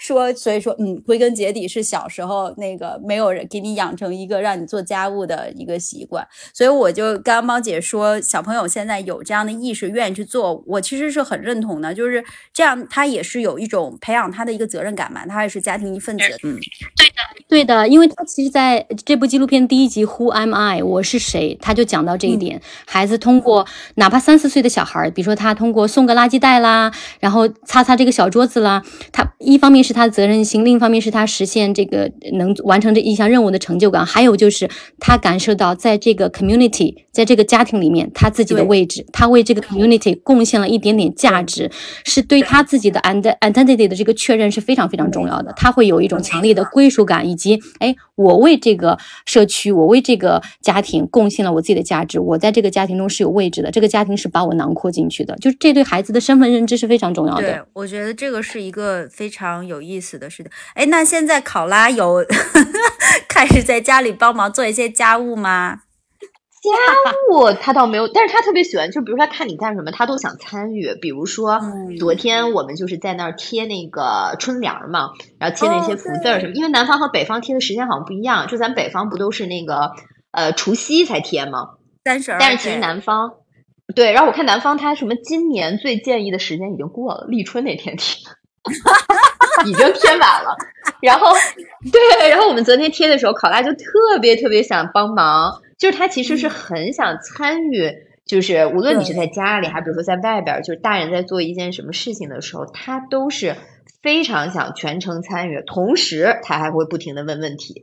[0.00, 16.56] 说，所以说，嗯，归根结底是小时候那个没有人给你养成一个让你做家务的一个习惯，所以我就刚刚猫姐说，小朋友现在有这样的意识，愿意去做，我其实是很认同的，就是这样，他也是有一种培养他的一个责任感嘛，他也是家庭一份子，嗯，
[16.96, 17.14] 对的，
[17.48, 22.62] 对的因为他其实在这部纪录片第一集《Who Am I》我是谁，他就讲到这一点。
[22.86, 23.66] 孩子通过
[23.96, 41.68] 哪怕三四岁的小孩，比如说他通过送个垃圾袋啦，然后擦擦这个小桌子啦，他一方面是他的责任心，另一方面是他实现这个能完成这一项任务的成就感，还有就是他感受到在这个 community，在这个家庭里面他自己的位置，他为这个 community 贡献了一点点价值，
[42.04, 45.52] 是对他自己的 ident- identity 的这个确认是非常非常重要的。
[45.56, 60.52] 他会有一种强烈的归属感，以及哎，我为这个社区，我为这个家庭贡献了我自己的价值，我在这个家庭中是有位置的，这个家庭是把我囊括进去的，就是这对孩子的身份认知是非常重要对的。，我觉得这个是一个非常有意思的事情。
[60.74, 62.24] 哎，那现在考拉有
[63.28, 65.80] 开始在家里帮忙做一些家务吗？
[66.72, 70.94] 家务他倒没有，但是他特别喜欢，就比如说他看你干什么，他都想参与。
[71.00, 79.92] 比如说嗯昨天我们就是在那儿贴那个春联儿嘛，然后贴那些哦福字儿什么，因为南方和北方贴的时间好像不一样，就咱北方不都是那个
[80.32, 81.70] 呃除夕才贴吗？
[82.04, 83.32] 三十二，但是其实南方
[83.94, 88.18] 对，然后我看南方他什么今年最建议的时间已经过了，立春那天贴。
[89.64, 90.54] 已经贴满了，
[91.00, 91.32] 然后
[91.90, 97.92] 对，然后我们昨天贴的时候，考拉就特别特别想帮忙，就是他其实是很想参与，
[98.24, 103.54] 就是无论你是在家里，还比如说在外边儿，就是大人在做一件什么事情的时候，他都是
[104.06, 107.82] 非常想全程参与，同时他还会不停的问问题。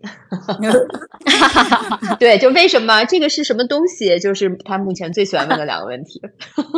[2.18, 6.22] 对，就为什么这个是什么东西，就是他目前最喜欢问的两个问题。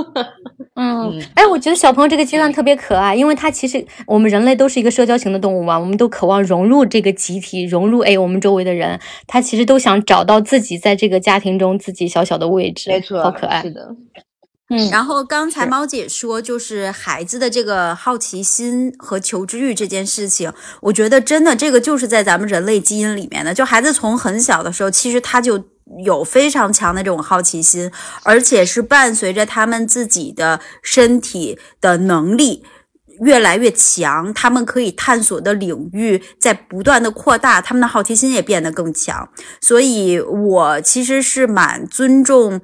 [0.73, 13.69] 嗯嗯，哎，我觉得小朋友这个阶段特别可爱，因为他其实我们人类都是一个社交型的动物嘛，我们都渴望融入这个集体，融入哎我们周围的人，他其实都想找到自己在这个家庭中自己小小的位置，没错，好可爱是。
[13.69, 13.95] 的。
[14.70, 20.51] 嗯，然后刚才猫姐说，就是孩子的这个好奇心和求知欲这件事情，
[20.82, 23.53] 我觉得真的这个就是在咱们人类基因里面的。
[23.53, 25.63] 就孩子从很小的时候，其实他就
[26.03, 27.91] 有非常强的这种好奇心，
[28.24, 32.63] 而且是伴随着他们自己的身体的能力
[33.22, 39.30] 越来越强，他们可以探索的领域在不断的扩大，他们的好奇心也变得更强。
[39.61, 42.59] 所以，我其实是蛮尊重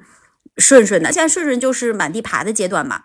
[0.56, 1.12] 顺顺的。
[1.12, 3.02] 现在顺顺就是满地爬的阶段嘛。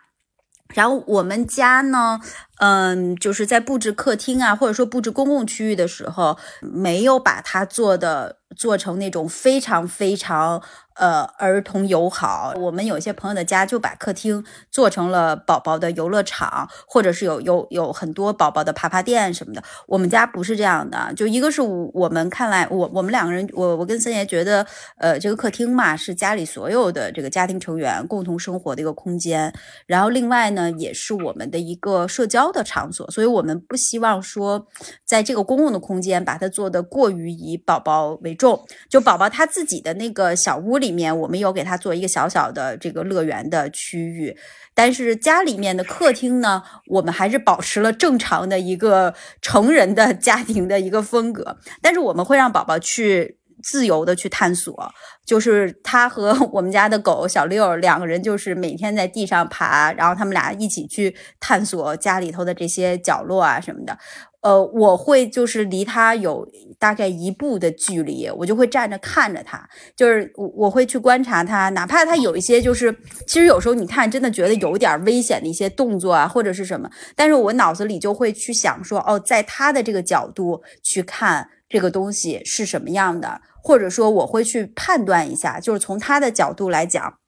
[0.74, 2.20] 然后我们家呢，
[2.60, 10.62] 嗯，就是在布置客厅啊，或者说布置公共区域的时候，没有把它做的做成那种非常非常。
[10.98, 19.64] 呃，儿童友好，我们有些朋友的家就把客厅做成了宝宝的游乐场，或者是有有有很多宝宝的爬爬垫什么的。
[19.86, 24.66] 我们家不是这样的，就一个是我们看来，我我们两个人，我我跟森爷觉得，
[24.98, 29.54] 呃，这个客厅嘛，是家里所有的这个家庭成员共同生活的一个空间，
[29.86, 34.66] 然后另外呢，也是我们的一个社交的场所，所以我们不希望说，
[35.06, 40.87] 在这个公共的空间把它做的过于以宝宝为重，就宝宝他自己的那个小屋里。
[40.88, 44.38] 里面我们有给他做一个小小的这个乐园的区域，
[44.74, 54.90] 但是家里面的客厅呢，我们还是保持了正常的一个成人的 家庭的一个风格，但是我们会让宝宝去自由的去探索，
[55.26, 63.98] 就是他和 我们家的狗小六两个人就是每天在地上爬，然后他们俩一起去探索家里头的这些角落啊什么的。
[64.40, 66.48] 呃，我会就是离他有
[66.80, 72.96] 大概一步的距离，我就会站着看着他，就是我我会去观察他，哪怕他有一些就是，
[73.26, 87.20] 其实有时候你看真的觉得有点危险的一些动作啊，或者是什么，但是我脑子里就会去想说，哦，在他的这个角度去看这个东西是什么样的，或者说我会去判断一下，就是从他的角度来讲，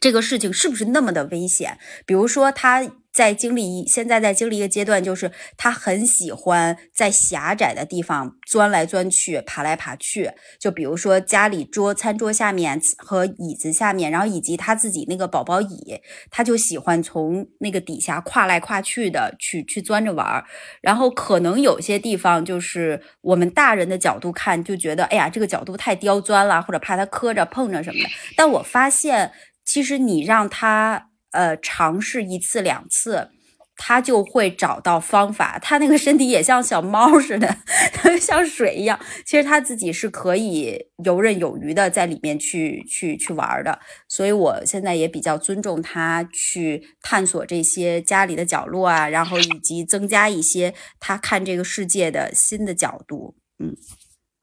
[0.00, 2.90] 这个事情是不是那么的危险，比如说他。
[3.16, 10.32] 在经历现在在经历一个阶段，就是他很喜欢在狭窄的地方钻来钻去、爬来爬去。
[10.60, 20.44] 就比如说家里桌、餐桌下面和椅子下面，然后以及他自己那个宝宝椅，他就喜欢从那个底下跨来跨去的去去钻着玩儿。
[20.82, 28.10] 然后可能有些地方就是我们大人的角度看，就觉得哎呀，这个角度太刁钻了，或者怕他磕着碰着什么的。
[28.36, 29.32] 但我发现，
[29.64, 31.08] 其实你让他。
[31.36, 33.28] 呃，尝试一次两次，
[33.76, 35.58] 他就会找到方法。
[35.58, 37.54] 他那个身体也像小猫似的，
[38.18, 38.98] 像水一样。
[39.26, 43.78] 其实他自己是可以游刃有余的在里面去去去玩的。
[44.08, 53.34] 所以我现在也比较尊重他去探索这些家里的角落啊，然后以及增加一些他看这个世界的新的角度。
[53.58, 53.76] 嗯，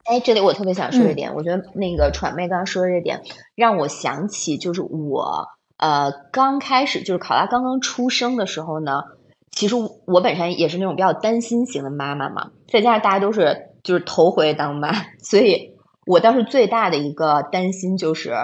[0.04, 3.20] 哎，这里我特别想说一点，我觉得那个传妹刚刚说的这点
[3.56, 5.48] 让我想起，就是我。
[5.76, 9.02] 呃，刚开始就是考拉刚刚出生的时候呢，
[9.50, 9.74] 其实
[10.06, 15.72] 我本身也是那种比较担心型的妈妈嘛，再加上大家都是就是头回当妈， 所以
[16.06, 18.34] 我当时最大的一个担心就是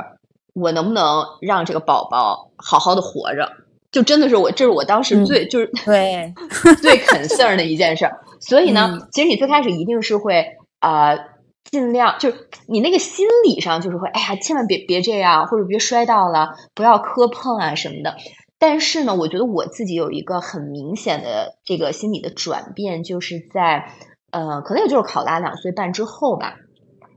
[0.54, 3.52] 我能不能让这个宝宝好好的活着，
[3.92, 6.34] 就真的是我这是我当时最就是对
[6.82, 8.10] 最 concern 的一件事。
[8.40, 11.16] 所以呢，其实你最开始一定是会啊。
[11.64, 18.16] 尽量就是你那个心理上就是会，哎呀，千万别别这样，或者别摔到了，不要磕碰啊什么的。
[18.58, 23.92] 但是呢，我觉得我自己有一个很明显的这个心理的转变，就是在
[24.30, 26.56] 呃，可能也就是考拉两岁半之后吧。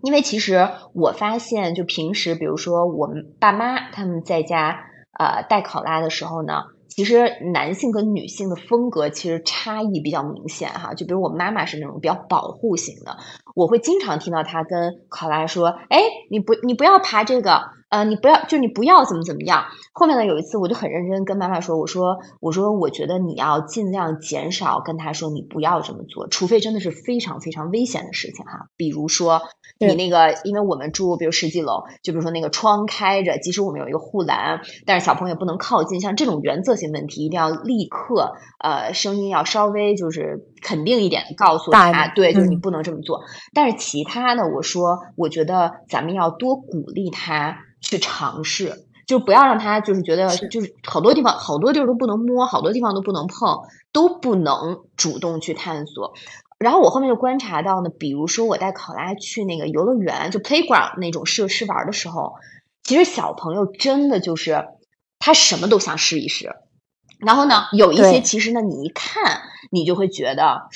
[0.01, 4.81] 因为其实我发现，就平时比如说我们爸妈他们在家
[5.17, 6.63] 呃带考拉的时候呢。
[6.95, 13.17] 其实男性跟女性的风格其实差异比较明显哈，就比如我妈妈是那种比较保护型的，
[13.55, 17.63] 我会经常听到她跟考拉说：“哎，你不你不要爬这个，
[17.93, 29.41] 呃，你不要就你不要怎么怎么样。”后面呢有一次我就很认真跟妈妈说：“我说我说我觉得你要尽量减少跟他说你不要这么做，除非真的是非常非常危险的事情哈，比如说。”
[29.79, 35.99] 你那个，因为我们住比如十几楼，就比如说那个窗开着，即使我们有一个护栏，但是小朋友不能靠近。
[35.99, 43.21] 像这种原则性问题，一定要立刻，呃，声音要稍微就是肯定一点，告诉他，对，就是你不能这么做。
[43.53, 53.59] 但是其他的，我说，我觉得咱们要多鼓励他去尝试，就不要让他就是觉得就是好多地方好多地儿都不能摸，好多地方都不能碰，
[53.91, 56.13] 都不能主动去探索。
[56.57, 62.35] 然后我后面就观察到呢，比如说我带考拉去那个游乐园，就 playground 那种设施玩的时候，
[62.83, 64.65] 其实小朋友真的就是
[65.19, 66.55] 他什么都想试一试。
[67.25, 70.69] 然后呢，有一些其实呢，你一看你就会觉得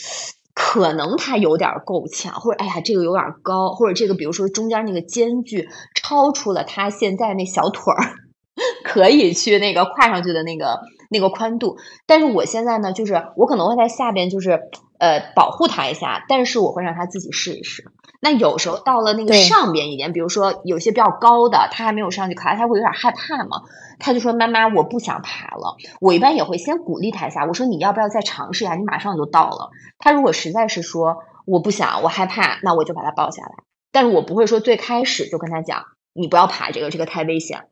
[0.54, 8.14] 可能他有点够呛，或者哎呀这个有点高，或者这个比如说中间那个间距超出了他现在那小腿儿
[8.84, 10.80] 可以去那个跨上去的那个
[11.10, 11.78] 那个宽度。
[12.06, 14.60] 但是我现在呢，就是我可能会在下边就是。
[15.00, 17.84] 呃保护他一下，但是我会让他自己试一试。
[18.20, 23.64] 那有时候到了那个上边一点，比如说有些比较高的，他还没有上去爬，他会有点害怕嘛。
[24.00, 28.76] 他就说：“妈妈，我不想爬了。”我一般也会先鼓励他一下，我说：“你要不要再尝试一下？
[28.76, 33.52] 你马上就到了。”他如果实在是说我不想，我害怕，那我就把他抱下来。
[33.92, 37.66] 但是我不会说最开始就跟他讲，你不要爬这个，这个太危险了。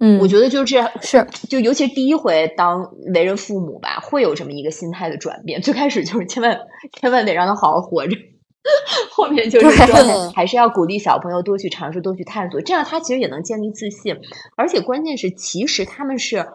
[0.00, 5.62] 嗯，我觉得就是是就尤其是第一回当为人父母吧，会有这么一个心态的转变。
[5.62, 6.58] 最开始就是千万
[6.92, 8.16] 千万得让他好好活着，
[9.10, 14.18] 后面就是说还是要鼓励小朋友多去尝试、多去探索，这样他其实也能建立自信。
[14.56, 16.48] 而且关键是，其实他们是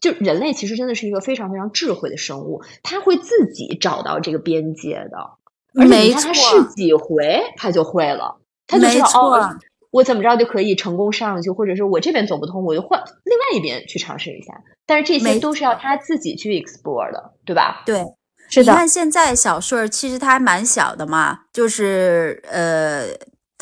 [0.00, 5.38] 就人类其实真的是一个非常非常智慧的生物，他会自己找到这个边界的。
[5.76, 8.36] 而且没你看他错试几回，他就会了，
[8.68, 9.56] 他就知道哦，
[9.90, 14.62] 我怎么着就可以成功上去，或者是我这边走不通，我就换另外一边去尝试一下。
[14.86, 17.82] 但是这些都是要他自己去 explore 的，对吧？
[17.86, 18.04] 对，
[18.54, 23.06] 是的，你看现在小顺儿其实他还蛮小的嘛，就是呃，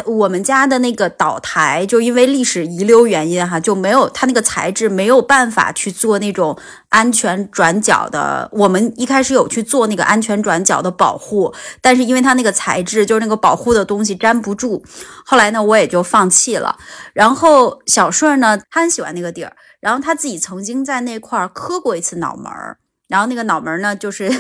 [0.05, 8.49] 我们家的那个岛台，就因为历史遗留原因哈，就没有它那个材质没有办法去做那种安全转角的。
[8.53, 14.83] 我们一开始有去做那个安全转角的保护，但是因为它那个材质就是那个保护的东西粘不住，
[15.25, 16.77] 后来呢我也就放弃了。
[17.15, 22.79] 然后小顺儿呢，他很喜欢那个地儿，然后他自己曾经在那块磕过一次脑门儿。
[23.13, 24.33] 然后那个脑门儿呢，就是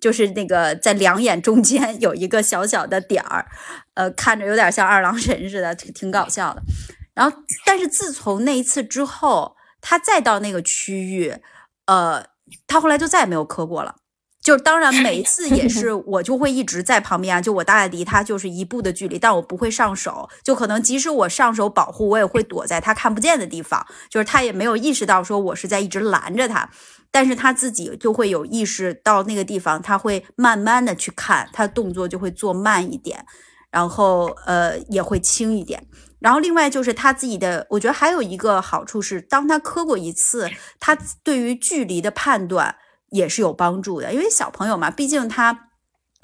[0.00, 3.46] 就是那个在两眼中间有一个小小的点儿，
[3.94, 6.60] 呃，看着有点像二郎神似的，挺挺搞笑的。
[7.14, 11.36] 然后，但是自从那一次之后，他再到那个区域，
[11.86, 12.26] 呃，
[12.66, 13.94] 他后来就再也没有磕过了。
[14.42, 26.68] 就当然每一次也是 我就会一直在旁边啊，就我大概离他就是一步的距离，但我不会上手，就可能即使我上手保护，我也会躲在他看不见的地方，就是他也没有意识到说我是在一直拦着他，
[27.10, 33.24] 但是他自己就会有意识到那个地方，他会慢慢的去看，他动作就会做慢一点，
[33.70, 35.86] 然后呃也会轻一点。
[36.18, 40.50] 然后另外就是他自己的，我觉得还有一个好处是，当他磕过一次，
[40.80, 42.76] 他对于距离的判断
[43.10, 45.65] 也是有帮助的，因为小朋友嘛，毕竟他。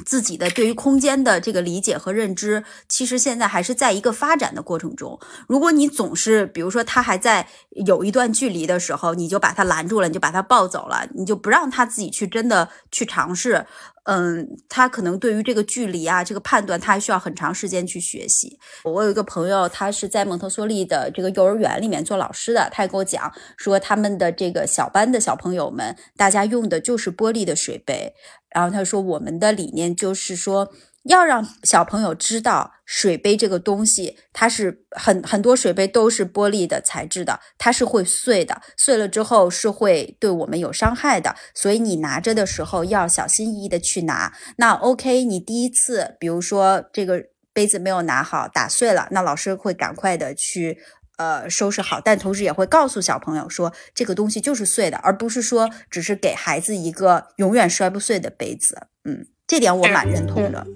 [0.04, 5.18] 自己的对于空间的这个理解和认知，其实现在还是在一个发展的过程中。
[5.48, 7.46] 如果你总是，比如说他还在
[7.86, 13.64] 有一段距离的时候，你就把他拦住了，你就把他抱走了，你就不让他自己去真的去尝试，
[14.04, 18.58] 嗯，他可能对于这个距离啊，这个判断，他还需要很长时间去学习。
[18.84, 28.12] 我有一个朋友，他是在蒙特梭利的这个幼儿园里面做老师的，他也跟我讲说，他们的这个小班的小朋友们，大家用的就是玻璃的水杯。
[28.54, 30.72] 然后他说，我们的理念就是说，
[31.04, 44.32] 要让小朋友知道，水杯这个东西，它是很很多水杯都是玻璃的材质的，它是会碎的，碎了之后是会对我们有伤害的，所以你拿着的时候要小心翼翼的去拿。
[44.56, 50.78] 那 OK，你第一次，比如说这个杯子没有拿好，打碎了，那老师会赶快的去。
[51.22, 58.88] 呃，收拾好，但同时也会告诉小朋友说，这个东西就是碎的，而不是说只是给孩子一个永远摔不碎的杯子。
[59.04, 60.66] 嗯，这点我蛮认同的。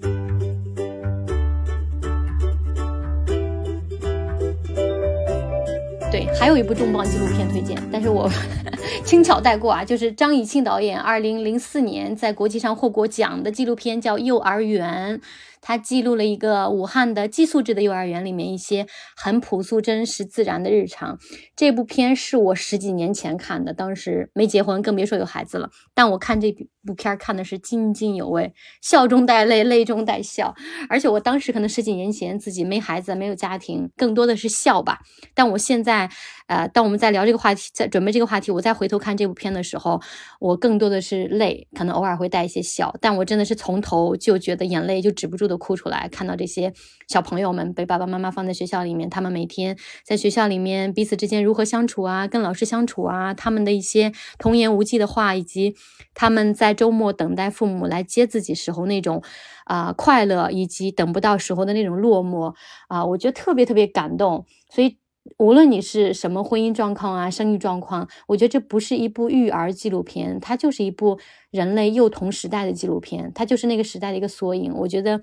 [6.09, 8.31] 对，还有一部重磅纪录片推荐，但是我
[9.03, 15.19] 轻巧带过啊，就是张以庆导演二零零四年在国际上获过奖的纪录片，叫《幼儿园》。
[15.67, 18.87] 他记录了一个武汉的寄宿制的幼儿园里面一些
[19.17, 21.19] 很朴素、真实、自然的日常。
[21.57, 25.69] 这部片是我十几年前看的，当时没结婚，更别说有孩子了。
[25.93, 26.55] 但我看这
[26.87, 30.55] 部片看的是津津有味，笑中带泪，泪中带笑。
[30.87, 34.99] 而且我当时可能十几年前自己没孩子、没有家庭，更多的是笑吧。
[35.33, 36.09] 但我现在，
[36.47, 40.01] 呃，当我们在聊这个话题，在准备这个话题，我再回头看这部片的时候，
[40.39, 42.95] 我更多的是泪，可能偶尔会带一些笑。
[43.01, 46.73] 但我真的是从头就觉得眼泪就止不住的哭出来，看到这些
[47.07, 55.75] 小朋友们被爸爸妈妈放在学校里面，他们每天在学校里面彼此之间如何相处啊，跟老师相处啊，他们的一些童言无忌的话，以及
[56.13, 59.21] 他们在周末等待父母来接自己时候那种
[59.65, 62.53] 啊、快乐，以及等不到时候的那种落寞
[62.87, 64.45] 啊、我觉得特别特别感动。
[64.69, 64.97] 所以
[65.37, 71.19] 无论你是什么婚姻状况啊、生育状况，我觉得这不是一部育儿纪录片，它就是一部
[71.51, 74.71] 人类幼童时代的纪录片，它就是那个时代的一个缩影。
[74.75, 75.19] 我觉得。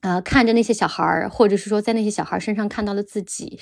[0.00, 3.58] 呃，看着那些小孩儿，或者是说在那些小孩身上看到了自己，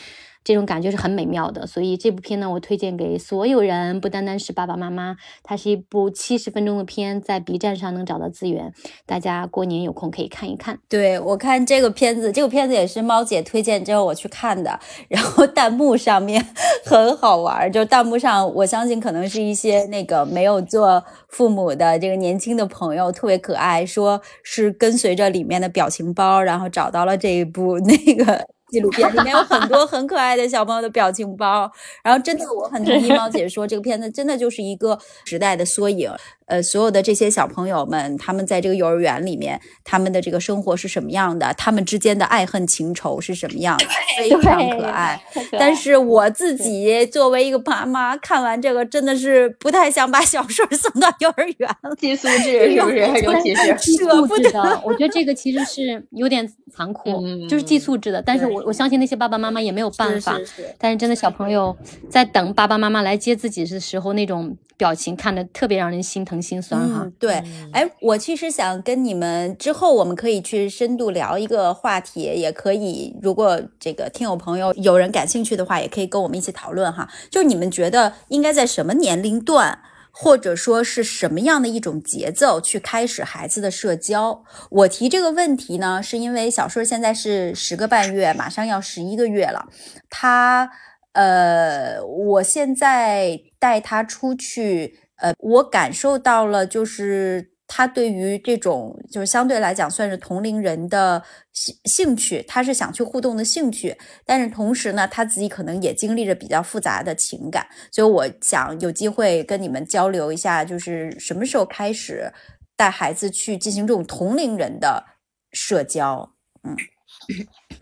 [0.47, 1.67] 这种感觉是很美妙的。
[1.67, 5.17] 所以这部片呢，我推荐给所有人，不单单是爸爸妈妈。
[5.43, 8.73] 它是一部七十分钟的片，在 B 站上能找到资源，
[9.05, 10.79] 大家过年有空可以看一看。
[10.89, 14.79] 对我看这个片子，这个片子也是猫姐推荐之后我去看的，
[15.09, 16.47] 然后弹幕上面
[16.87, 28.56] 很好玩，就弹幕上我相信可能是一些那个没有做父母的这个年轻的朋友特别可爱，说是跟随着里面的表情包，然后找到了这一部那个。
[28.69, 31.71] 纪录片里面有很多很可爱的小朋友的表情包，
[32.03, 36.11] 然后真的我很同意猫姐说，这个片子真的就是一个时代的缩影。
[36.47, 41.53] 呃，所有的这些小朋友们，他们在这个幼儿园里面，他们的这个生活是什么样的？
[41.55, 43.85] 他们之间的爱恨情仇是什么样的？
[44.17, 45.21] 非常可爱。
[45.53, 51.95] 但是我自己作为一个爸妈，看完这个真的是不太想把小顺送到幼儿园了。
[51.97, 52.99] 寄宿制是不是？
[53.23, 54.81] 尤其是舍不得。
[54.85, 58.23] 我觉得这个其实是有点残酷，就是寄宿制的。
[58.23, 60.39] 但是我我相信那些爸爸妈妈也没有办法。
[60.79, 61.77] 但是真的小朋友
[62.09, 64.57] 在等爸爸妈妈来接自己的时候，那种。
[64.79, 77.09] 表情看的特别让人心疼心酸哈，对，哎，我其实想跟你们之后我们可以去深度聊一个话题，也可以，如果这个听友朋友有人感兴趣的话，也可以跟我们一起讨论哈。
[77.31, 79.81] 就你们觉得应该在什么年龄段，
[80.11, 84.43] 或者说是什么样的一种节奏去开始孩子的社交？
[84.71, 89.69] 我提这个问题呢，是因为小顺现在是十个半月，马上要十一个月了，
[90.09, 90.71] 他。
[91.19, 112.33] 呃，我现在带他出去，呃，我感受到了，就是他对于这种，就是相对来讲算是同龄人的兴兴趣，他是想去互动的兴趣，但是同时呢，他自己可能也经历着比较复杂的情感，所以我想有机会跟你们交流一下，就是什么时候开始
[112.77, 115.05] 带孩子去进行这种同龄人的
[115.53, 116.77] 社交，嗯。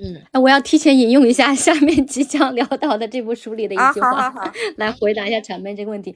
[0.00, 4.32] 嗯，那我要提前引用一下下面即将聊到的这部书里的一句话，
[4.76, 6.14] 来回答一下谄媚这个问题。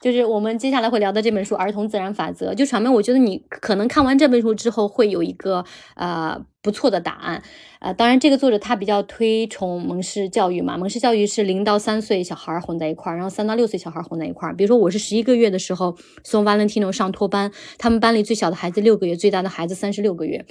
[0.00, 2.52] 就是我们接下来会聊的这本书《儿童自然法则》。
[2.54, 5.62] 就谄媚，我觉得你可能看完这本书之后会有一个
[5.96, 7.42] 呃不错的答案。
[7.80, 14.56] 呃，当然这个作者他比较推崇蒙氏教育嘛，蒙氏教育是零到三岁小孩混在一块儿，然后三到六岁小孩混在一块儿。
[14.56, 15.94] 比如说我是十一个月的时候
[16.24, 20.46] 送 Valentino 上托班，他们班里最小的孩子六个月，最大的孩子三十六个月。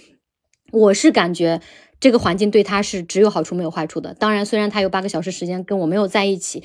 [0.71, 1.59] 我是感觉。
[1.99, 4.13] 这个环境对他是只有好处没有坏处的。
[4.13, 6.63] 当然，虽然他有八个小时时间跟我没有在一起，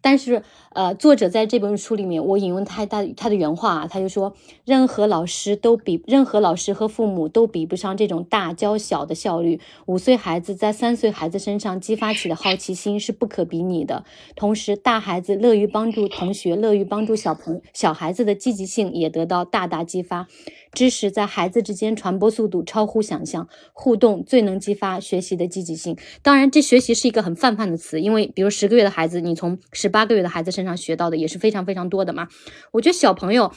[0.00, 0.42] 但是，
[0.74, 9.60] 呃，作者在这本书里面，我引用他他他的原话啊，他就说，任何老师都比任何老师和父母都比不上这种大教小的效率。
[9.86, 14.04] 五岁孩子在三岁孩子身上激发起的好奇心是不可比拟的。
[14.34, 20.26] 同时，大孩子乐于帮助同学，乐于帮助小朋小孩子的积极性也得到大大激发。
[20.72, 25.98] 知识在孩子之间传播速度超乎想象，互动最能激发学习的积极性。
[26.22, 32.28] 当然，这学习是一个很泛泛的词，因为比如十个月的孩子，你从十八个月的孩子身身上学到的也是非常非常多的嘛。
[32.70, 33.52] 我觉得小朋友，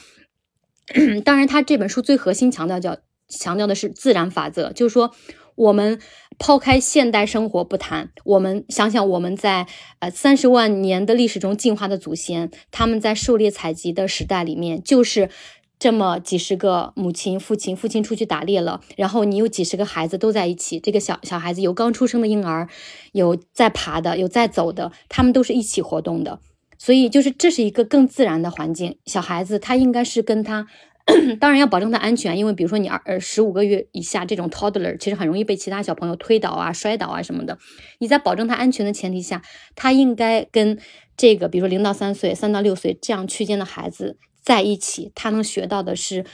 [1.24, 2.98] 当然他这本书最核心强调叫
[3.28, 5.12] 强调的是自然法则，就是说
[5.54, 6.00] 我们
[6.38, 9.66] 抛开现代生活不谈，我们想想我们在
[10.00, 15.30] 呃三十万年的历史中进化的祖先，他们在狩猎采集的时代里面就是。
[15.78, 20.80] 这么几十个母亲、父亲，父亲出去打猎了，然后你有几十个孩子都在一起。
[20.80, 22.66] 这个小小孩子有刚出生的婴儿，
[23.12, 26.40] 有在爬的，有在走的，他们都是一起活动的。
[26.78, 28.98] 所以就是这是一个更自然的环境。
[29.06, 30.66] 小孩子他应该是跟他，
[31.40, 37.58] 当然要保证他安全，因为比如说你二十五个月以下这种 toddler，其实很容易被其他小朋友推倒啊、摔倒啊什么的。
[38.00, 39.42] 你在保证他安全的前提下，
[39.74, 40.78] 他应该跟
[41.16, 44.18] 这个，比如说零到三岁、三到六岁这样区间的孩子。
[44.42, 46.24] 在一起，他能学到的是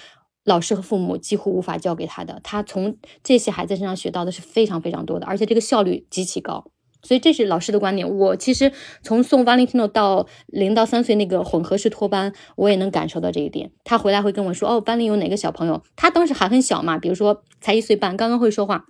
[0.45, 2.41] 老师和父母几乎无法教给他的。
[2.45, 6.71] 他从这些孩子身上学到的是非常非常多的，而且这个效率极其高。
[7.03, 8.09] 所以这是老师的观点。
[8.17, 8.73] 我其实
[9.03, 13.73] 从送 Valentino 到零到三岁那个混合式托班，我也能感受到这一点。
[13.85, 15.83] 他回来会跟我说：“哦，班里有哪个小朋友？
[15.97, 18.87] 他当时还很小嘛，比如说才一岁半，刚刚会说话。”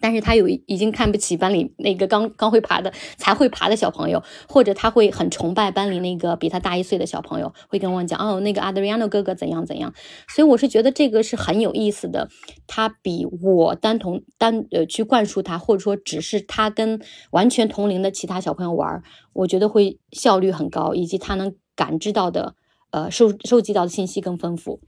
[0.00, 9.92] 但是他有已经看不起班里那个刚刚会爬的才会爬的小朋友，或者他会很崇拜班里那个比他大一岁的小朋友，会跟我讲哦，那个 Adriano 哥哥怎样怎样。
[10.28, 12.28] 所以我是觉得这个是很有意思的，
[12.66, 22.54] 他比我单同单呃去灌输他，或者说只是他跟完全同龄的其他小朋友玩，我觉得会效率很高，以及他能感知到的
[22.90, 24.80] 呃收 收集到的信息更丰富。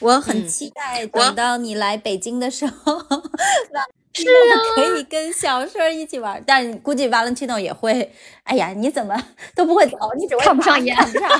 [0.00, 2.98] 我很期待等到你来北京的时候。
[4.12, 8.12] 是啊， 可以跟小顺一起玩，但估计 Valentino 也会，
[8.44, 9.14] 哎呀，你怎么
[9.54, 9.96] 都不会走？
[10.18, 11.30] 你只会看不上眼，看不上。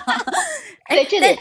[0.89, 1.39] 对，这里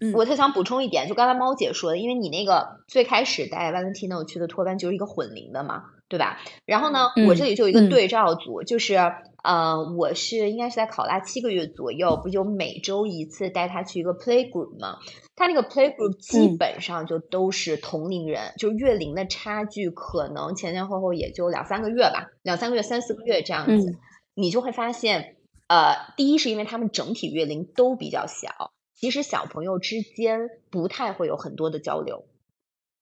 [0.00, 6.38] 嗯我特想补充一点，就刚才猫姐说的，因为你那个最开始带 Valentino 去的托班就是一个混龄的嘛，对吧？
[6.64, 8.94] 然后呢，我这里就有一个嗯对照组，就是
[9.42, 14.98] 呃，我是应该是在考拉七个月左右，不就每周一次带他去一个 play group 嘛？
[15.38, 23.98] 他那个 play group 基嗯本上就都是同龄人，就是月龄的差距可能前前后后也就两三个月吧，两三个月、三四个月这样子，嗯
[24.34, 25.36] 你就会发现，
[25.68, 32.24] 呃，第一是因为他们整体月龄都比较小，其实小朋友之间不太会有很多的交流，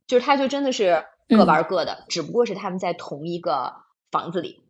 [0.06, 3.72] 就是他就真的是各嗯玩各的，只不过是他们在同一个
[4.10, 4.65] 房子里。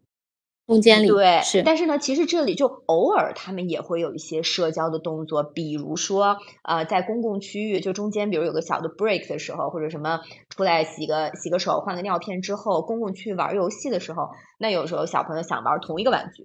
[0.66, 16.42] 空间里对，是，但是呢，其实这里就偶尔他们也会有一些社交的动作，比如说，呃，在公共区域就中间，比如有个小的 break 的时候，或者什么出来洗个洗个手、换个尿片之后，公共区域玩游戏的时候，那有时候小朋友想玩同一个玩具，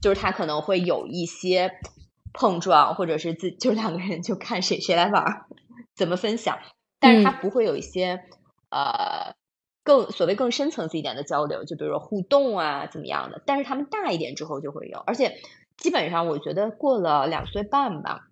[0.00, 1.72] 就是他可能会有一些
[2.32, 5.46] 碰撞，或者是自就两个人就看谁谁来玩儿，
[5.96, 6.58] 怎么分享，
[7.00, 8.20] 但是他不会有一些、
[8.70, 9.34] 呃
[9.88, 13.40] 更所谓更深层次一点的交流，就比如说互动啊怎么样的。
[13.46, 15.38] 但是他们大一点之后就会有，而且
[15.78, 18.28] 基本上我觉得过了两岁半吧，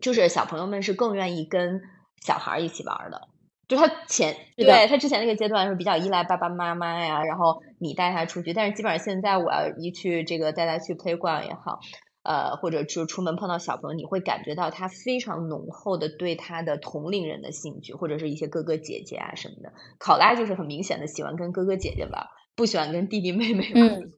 [0.00, 1.82] 就是小朋友们是更愿意跟
[2.22, 3.28] 小孩儿一起玩儿的。
[3.68, 11.80] 就他前对他之前那个阶段是比较依赖爸爸妈妈呀，然后你带他出去，但是基本上现在我要一去这个带他去 playground 也好，
[12.24, 19.72] 呃，或者就出门碰到小朋友，你会感觉到他非常浓厚的对他的同龄人的兴趣，或者是一些哥哥姐姐啊什么的。
[19.98, 23.88] 考拉就是很明显的喜欢跟哥哥姐姐玩，不喜欢跟弟弟妹妹玩。
[23.88, 24.12] 嗯，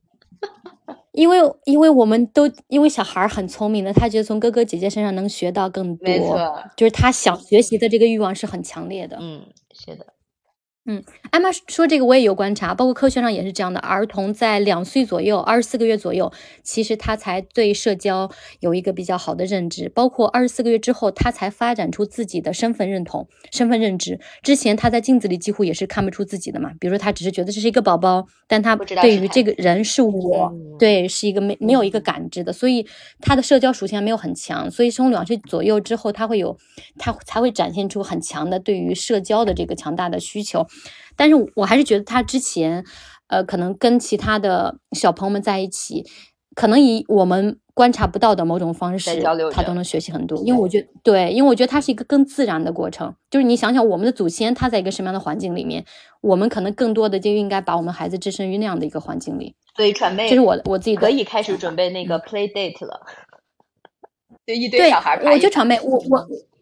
[1.13, 9.19] 因为因为我们都因为小孩儿很聪明的，他觉得从哥哥姐姐身上能学到更没多，错，就是他想学习的这个欲望是很强烈的。
[9.21, 9.45] 嗯，
[9.75, 10.07] 是的，
[11.31, 13.81] 艾玛说这个我也有观察，包括科学上也是这样的。
[13.81, 16.33] 儿童在两岁左右，二十四个月左右，
[16.63, 18.31] 其实他才对社交
[18.61, 24.21] 有一个比较好的认知，包括二十四个月之后，他才发展出自己的身份认同、身份认知。
[24.43, 32.87] 之前他在镜子里几乎也是看不出自己的嘛，比如说他只是觉得这是一个宝宝，但他对于这个人是我，嗯对，是一个没没有一个感知的，所以
[33.21, 36.57] 他的社交属性还没有很强，所以从两岁左右之后，他会有，
[36.97, 40.67] 他才会展现出很强的对于社交的这个强大的需求。
[41.17, 42.85] 但是我还是觉得他之前，
[43.29, 46.05] 呃，可能跟其他的小朋友们在一起，
[46.55, 49.23] 可能以我们观察不到的某种方式
[49.53, 50.39] 他都能学习很多。
[50.45, 53.15] 因为我觉得，对，因为我觉得它是一个更自然的过程。
[53.31, 55.85] 就是你想想，我们的祖先他在一个什么样的环境里面，
[56.23, 59.55] 我们可能更多的就应该把我们孩子置身于那样的一个环境里。
[59.77, 63.01] 所以传媒这是我我自己可以开始准备那个 play date 了，
[64.47, 66.27] 就一堆对小孩我就传媒，我我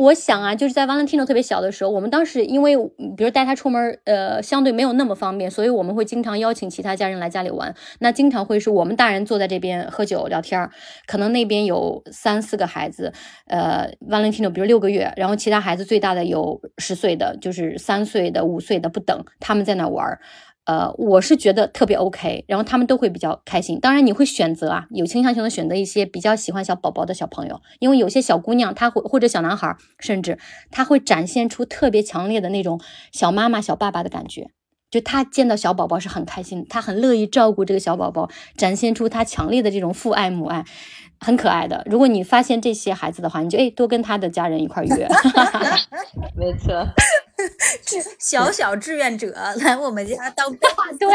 [0.00, 2.74] 我想啊，就是在 Valentino 特别小的时候，我们当时因为
[3.18, 7.74] 比如带他出门，呃，相对没有那么方便，所以我们会经常邀请其他家人来家里玩。
[7.98, 10.70] 那经常会是我们大人坐在这边喝酒聊天，
[11.06, 13.12] 可能那边有三四个孩子，
[13.46, 20.18] 呃，Valentino 比如六个月，然后其他孩子最大的有十岁的，就是三岁的、五岁的不等，他们在那玩。
[20.70, 23.80] 呃，我是觉得特别 OK，然后他们都会比较开心。
[23.80, 30.38] 当然，你会选择啊，有倾向性的选择一些比较喜欢小宝宝的小朋友，因为有些小姑娘她会或者小男孩，甚至
[30.70, 34.52] 他会展现出特别强烈的那种小妈妈、小爸爸的感觉。
[34.92, 40.64] 就他见到小宝宝是很开心，他很乐意照顾这个小宝宝，展现出他强烈的这种父爱母爱，
[41.18, 41.84] 很可爱的。
[41.86, 45.08] 如果你发现这些孩子的话，你就哎多跟他的家人一块约。
[46.38, 46.86] 没错，
[48.18, 50.50] 小小志愿者来我们家 当
[50.98, 51.08] 对，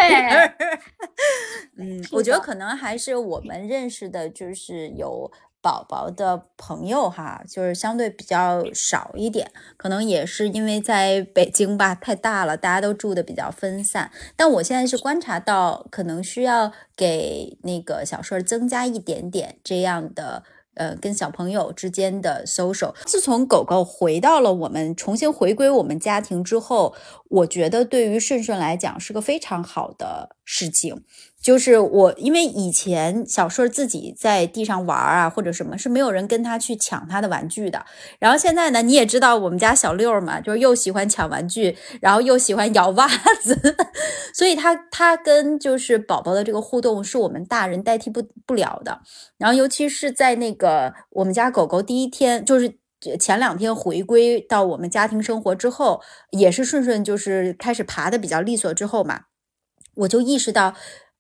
[1.78, 14.12] 嗯，我觉得可能还是我们认识的，就是有宝宝的朋友哈，就是相对比较少一点，可能也是因为在北京吧太大了，大家都住的比较分散。
[14.36, 20.44] 但我现在是观察到，可能需要给那个小顺增加一点点这样的。
[20.76, 26.94] 呃，跟小朋友之间的 social，自从狗狗回到了我们重新回归我们家庭之后，
[27.30, 31.04] 我觉得对于顺顺来讲是个非常好的事情。
[31.46, 37.86] 就是我，因为以前小顺自己在地上玩啊，或者什么是没有人跟他去抢他的玩具的。
[38.18, 43.08] 然后现在呢，你也知道我们家小六儿嘛，就是又喜欢抢玩具，然后又喜欢咬袜
[43.44, 43.56] 子，
[44.34, 49.00] 所以他他跟就是宝宝的这个互动是我们大人代替不不了的。
[49.38, 52.80] 然后尤其是在那个我们家狗狗第一天，就是
[53.20, 59.26] 前两天回归到我们家庭生活之后，也是顺顺就是开始爬的比较利索之后嘛，
[59.98, 60.74] 我就意识到。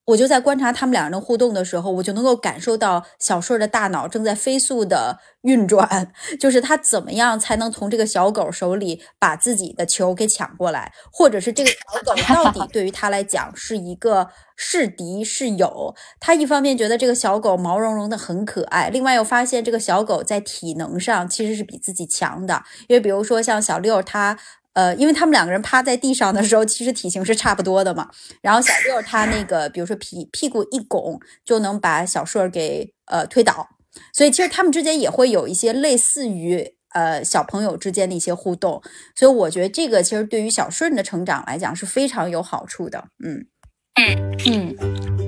[0.06, 11.76] 我就在观察他们两人的互动的时候，我就能够感受到小顺儿的大脑正在飞速的运转， 就是他怎么样才能从这个小狗手里把自己的球给抢过来，或者是这个小
[12.06, 15.96] 狗到底对于他来讲是一个是敌是友？
[16.20, 24.38] 他一方面觉得这个小狗毛茸茸的很可爱，另外又发现这个小狗在体能上其实是比自己强的，因为比如说像小六他。
[24.76, 28.10] 呃，因为他们两个人趴在地上的时候，其实体型是差不多的嘛。
[28.42, 33.70] 然后小六他那个，比如说屁屁股一拱，就能把小顺给呃推倒。
[34.12, 38.82] 所以其实他们之间也会有一些类似于呃小朋友之间的一些互动。
[39.16, 43.06] 所以我觉得这个其实对于小顺的成长来讲是非常有好处的。
[43.24, 43.48] 嗯
[43.96, 45.25] 嗯嗯。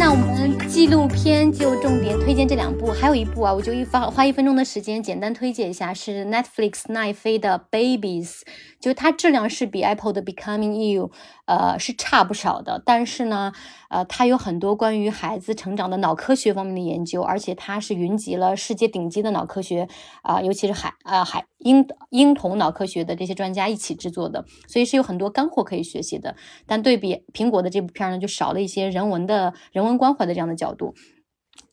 [0.00, 8.40] 那我们纪录片就重点推荐这两部，还有一部啊，我就一发花一分钟的时间简单推荐一下，是 Netflix 奈飞的 Babies，
[8.80, 11.10] 就它质量是比 Apple 的 Becoming You，
[11.50, 13.52] 呃是差不少的，但是呢，
[13.88, 19.88] 呃它有很多关于孩子成长的脑科学方面的研究，而且它是云集了世界顶级的脑科学
[20.22, 26.34] 啊，尤其是海啊海婴婴童脑科学的这些专家一起制作的，所以是有很多干货可以学习的。
[26.66, 29.90] 但对比苹果的这部片儿呢，就少了一些人文的人文。
[30.00, 30.94] 关怀的这样的角度，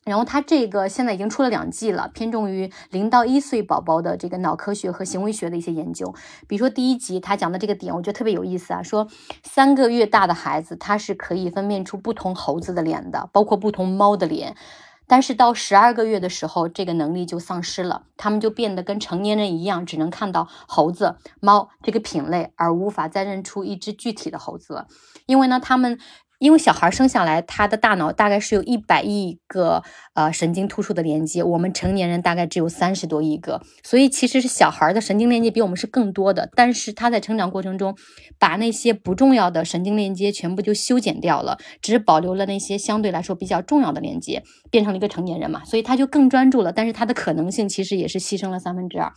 [0.04, 6.14] 然后它这个现在已经出了两季了，偏重于零到一岁宝宝的这个脑科学和行为学的一些研究。
[6.46, 9.06] 比如说第一集他讲的这个点，我觉得特别有意思啊，说
[9.42, 14.56] 三个月大的孩子他是可以分辨出不同猴子的脸的，包括不同猫的脸，
[15.06, 24.86] 但是到十二个月的时候，这个能力就丧失了，他们就变得跟成年人一样，只能看到猴子、猫这个品类，而无法再认出一只具体的猴子了，
[25.26, 25.98] 因为呢，他们。
[26.38, 29.82] 因为小孩生下来，他的大脑大概是有一百亿个
[30.14, 36.48] 呃神经突触的连接，我们成年人大概只有三十多亿个，所以其实是小孩的神经连接比我们是更多的。
[36.54, 37.96] 但是他在成长过程中，
[38.38, 46.72] 把那些不重要的神经链接全部就修剪掉了，只保留了那些相对来说比较重要的连接，变成了一个成年人嘛，所以他就更专注了。
[46.72, 49.12] 但是他的可能性其实也是牺牲了三分之二。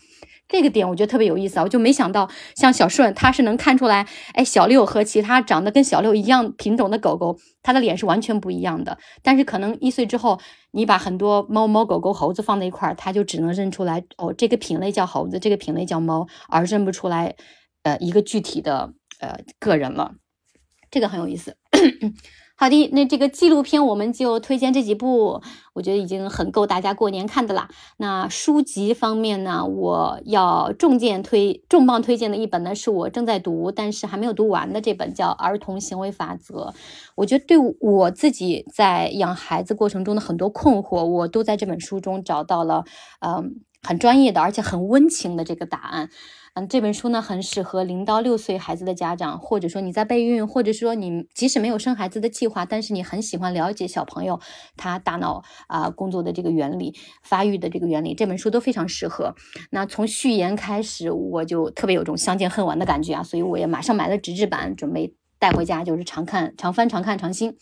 [0.51, 8.97] 这个点我觉得特别有意思啊，我就没想到像小顺，他是能看出来，哎，小六和其他长得跟小六一样品种的狗狗，它的脸是完全不一样的。
[9.23, 10.37] 但是可能一岁之后，
[10.71, 17.33] 你把很多猫猫狗狗猴子放在一块儿，它就只能认出来，哦，这个品类叫猴子，这个品类叫猫，而认不出来，
[17.83, 18.91] 呃，一个具体的
[19.21, 20.15] 呃个人了。
[20.91, 21.55] 这个很有意思。
[22.61, 25.41] 好的，那这个纪录片我们就推荐这几部，
[25.73, 27.67] 我觉得已经很够大家过年看的啦。
[27.97, 36.71] 那书籍方面呢，我要重件推重磅推荐的一本呢，是我正在读但是还没有读完的这本，叫《儿童行为法则》。
[37.15, 42.83] 我觉得对我自己在养孩子过程中的很多困惑，我都在这本书中找到了，
[43.21, 46.11] 嗯，很专业的而且很温情的这个答案。
[46.53, 54.37] 嗯，这本书呢很适合零到六岁孩子的家长，或者说你在备孕，或者说你即使没有生孩子的计划，但是你很喜欢了解小朋友
[54.75, 56.93] 他大脑啊工作的这个原理、
[57.23, 59.33] 发育的这个原理，这本书都非常适合。
[59.69, 67.55] 那从序言开始，我就特别有种相见恨晚的感觉啊，所以我也马上买了纸质版，准备带回家，就是常看、常翻、常看、常新。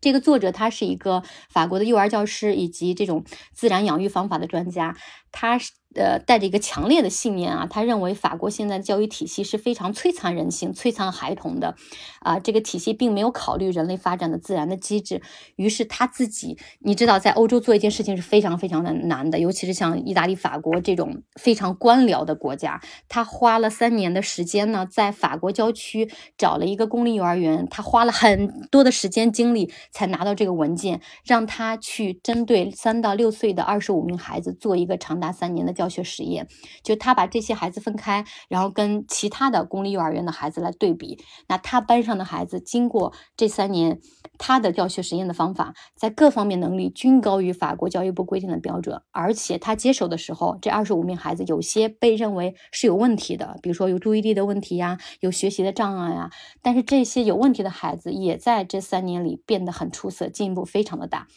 [0.00, 4.96] 这个作者他是一个法国的幼儿教师以及这种自然养育方法的专家，
[5.30, 5.72] 他是。
[5.94, 11.76] 呃，带着一个强烈的信念啊，他认为法国现在的教育体系是非常摧残人性、摧残孩童的，
[12.20, 15.22] 啊，这个体系并没有考虑人类发展的自然的机制。
[15.56, 35.77] 于是他自己，你知道，在欧洲做一件事情是非常非常的难的，尤其是像意大利、法国这种非常官僚的国家，他花了三年的时间呢，在法国郊区找了一个公立幼儿园，他花了很多的时间精力才拿到这个文件，让他去针对三到六岁的二十五名孩子做一个长达三年的。
[35.78, 36.48] 教学实验，
[36.82, 41.16] 就他把这些孩子分开，然后跟其他的公立幼儿园的孩子来对比。
[41.46, 44.00] 那他班上的孩子经过这三年，
[44.38, 49.00] 他的教学实验的方法，在各方面能力均高于法国教育部规定的标准。
[49.12, 56.30] 而且他接手的时候，这二十五名孩子有些被认为是有问题的，比如说有注意力的问题呀，有学习的障碍呀。
[56.60, 61.28] 但是这些有问题的孩子也在这三年里变得很出色，进步非常的大。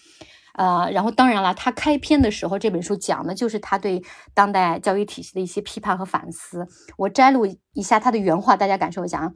[0.55, 6.67] 呃，然后当然了，他开篇的时候，这本书讲的就是他对当代教育体系的一些批判和反思。
[6.97, 9.31] 我摘录一下他的原话，大家感受一下啊。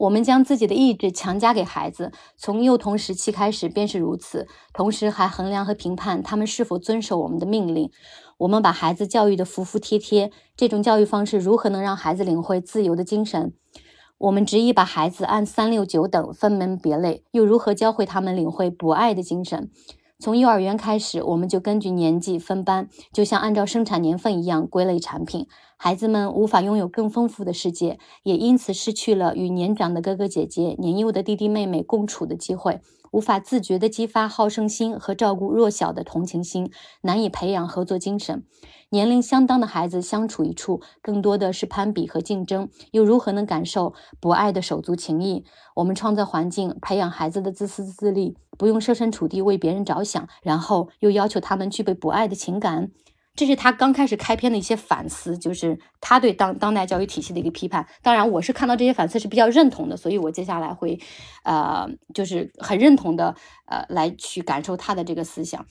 [0.00, 7.90] 我们将自己的意志强加给孩子，从幼童时期开始便是如此，同时还衡量和评判他们是否遵守我们的命令。
[8.38, 13.54] 我们把孩子教育的服服帖帖，这种教育方式如何能让孩子领会自由的精神？
[14.24, 19.70] 我们执意把孩子按三六九等分门别类，又如何教会他们领会博爱的精神？
[20.18, 25.46] 从幼儿园开始，我们就根据年纪分班，就像按照生产年份一样归类产品。
[25.76, 32.80] 孩子们无法拥有更丰富的世界，也因此失去了与年长的哥哥姐姐、年幼的弟弟妹妹共处的机会。
[33.14, 38.42] 无法自觉地激发好胜心和照顾弱小的同情心，难以培养合作精神。
[38.88, 45.44] 年龄相当的孩子相处一处，更多的是攀比和竞争，又如何能感受博爱的手足情谊？
[45.76, 52.90] 我们创造环境，培养孩子的自私自利，不用设身处地为别人着想，然后又要求他们具备博爱的情感。
[53.34, 57.86] 这是他刚开始开篇的一些反思，就是他对当当代教育体系的一个批判。
[58.02, 60.98] 当然，我是看到这些反思是比较认同的，所以我接下来会，
[61.42, 63.34] 呃，就是很认同的，
[63.66, 65.66] 呃，来去感受他的这个思想。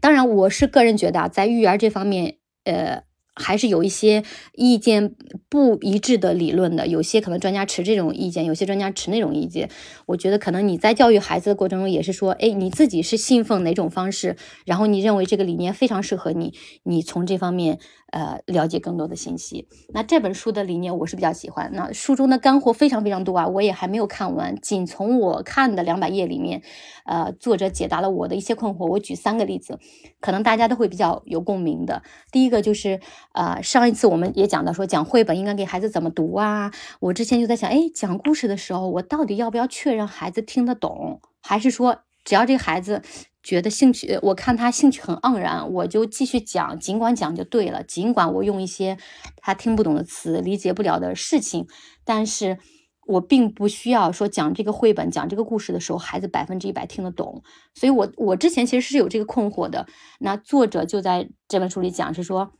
[0.00, 3.07] 当然，我是个人觉得啊，在育儿这方面，呃。
[3.38, 4.22] 还是有一些
[4.54, 5.14] 意见
[5.48, 9.70] 不一致的理论的，有些可能专家持这种意见，有些专家持那种意见。
[10.06, 14.36] 我觉得可能你在教育孩子的过程中，也是说，哎，你自己是信奉哪种方式，
[14.66, 17.78] 然后你认为这个理念非常适合你，你从这方面。
[18.10, 19.68] 呃，了解更多的信息。
[19.92, 21.70] 那这本书的理念我是比较喜欢。
[21.74, 24.58] 那书中的干货非常非常多啊，我也还没有看完。
[24.60, 26.62] 仅从我看的两百页里面，
[27.04, 28.86] 呃，作者解答了我的一些困惑。
[28.86, 29.78] 我举三个例子，
[30.20, 32.02] 可能大家都会比较有共鸣的。
[32.32, 33.00] 第一个就是，
[33.34, 36.72] 呃，上一次我们也讲到说，讲绘本应该给孩子怎么读啊？
[37.00, 43.02] 我之前就在想，哎，讲故事的时候，我到底要不要确认孩子听得懂，还是说只要这个孩子。
[43.42, 47.82] 觉得兴趣，我看他兴趣很盎然，我就继续讲，尽管讲就对了。
[47.82, 48.98] 尽管我用一些
[49.36, 51.66] 他听不懂的词，理解不了的事情，
[52.04, 52.58] 但是
[53.06, 57.42] 我并不需要说讲这个绘本、讲这个故事的时候，孩子百分之一百听得懂。
[57.74, 59.86] 所以，我我之前其实是有这个困惑的。
[60.18, 62.52] 那作者就在这本书里讲，是说，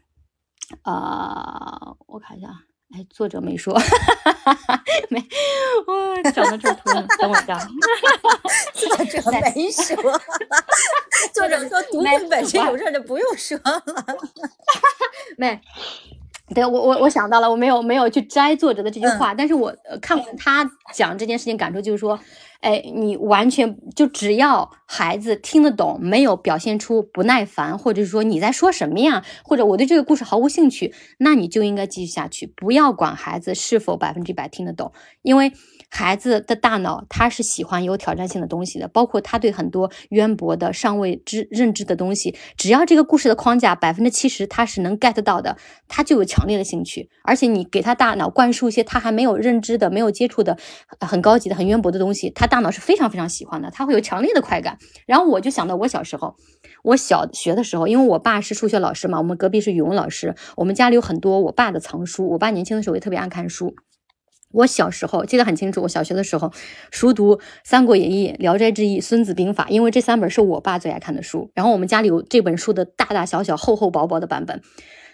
[0.82, 2.67] 啊，我看一下。
[2.94, 3.78] 哎，作者没说，
[5.10, 5.22] 没，
[5.86, 6.84] 我找到这图，
[7.18, 7.58] 等我一下。
[8.74, 9.20] 作者
[9.54, 10.20] 没说，
[11.34, 13.82] 作者说读绘本身有事儿就不用说了。
[15.36, 15.60] 没，
[16.54, 22.18] 对我我我想到了，我没有没有去摘作者的这句话，但是我看完他讲这件事情，感受就是说。
[22.60, 34.90] 哎，你完全就只要孩子听得懂，没有表现出不耐烦，或者是说你在说什么呀，或者我对这个故事毫无兴趣，那你就应该继续下去，不要管孩子是否百分之百听得懂，
[35.22, 35.52] 因为。
[35.88, 45.56] 孩子的大脑，他是喜欢有挑战性的东西的，包括他对很多渊博的、尚未知认知的东西，只要这个故事的框架百分之七十他是能 get 到的，
[45.88, 47.08] 他就有强烈的兴趣。
[47.24, 50.56] 而且你给他大脑灌输一些他还没有认知的、没有接触的、
[51.00, 54.78] 很高级的、很渊博的东西，他大脑是非常非常喜欢的，他会有强烈的快感。
[55.06, 56.36] 然后我就想到我小时候，
[56.84, 63.74] 我小学的时候，因为我爸是数学老师嘛，我们隔壁是语文老师，我们家里有很多我爸的藏书，我爸年轻的时候也特别爱看书。
[64.52, 66.52] 我小时候记得很清楚，我小学的时候
[66.90, 71.50] 熟读《三国演义》《聊斋志异》《孙子兵法》，因为这三本是我爸最爱看的书。
[71.54, 74.62] 然后我们家里有这本书的大大小小、厚厚薄薄的版本。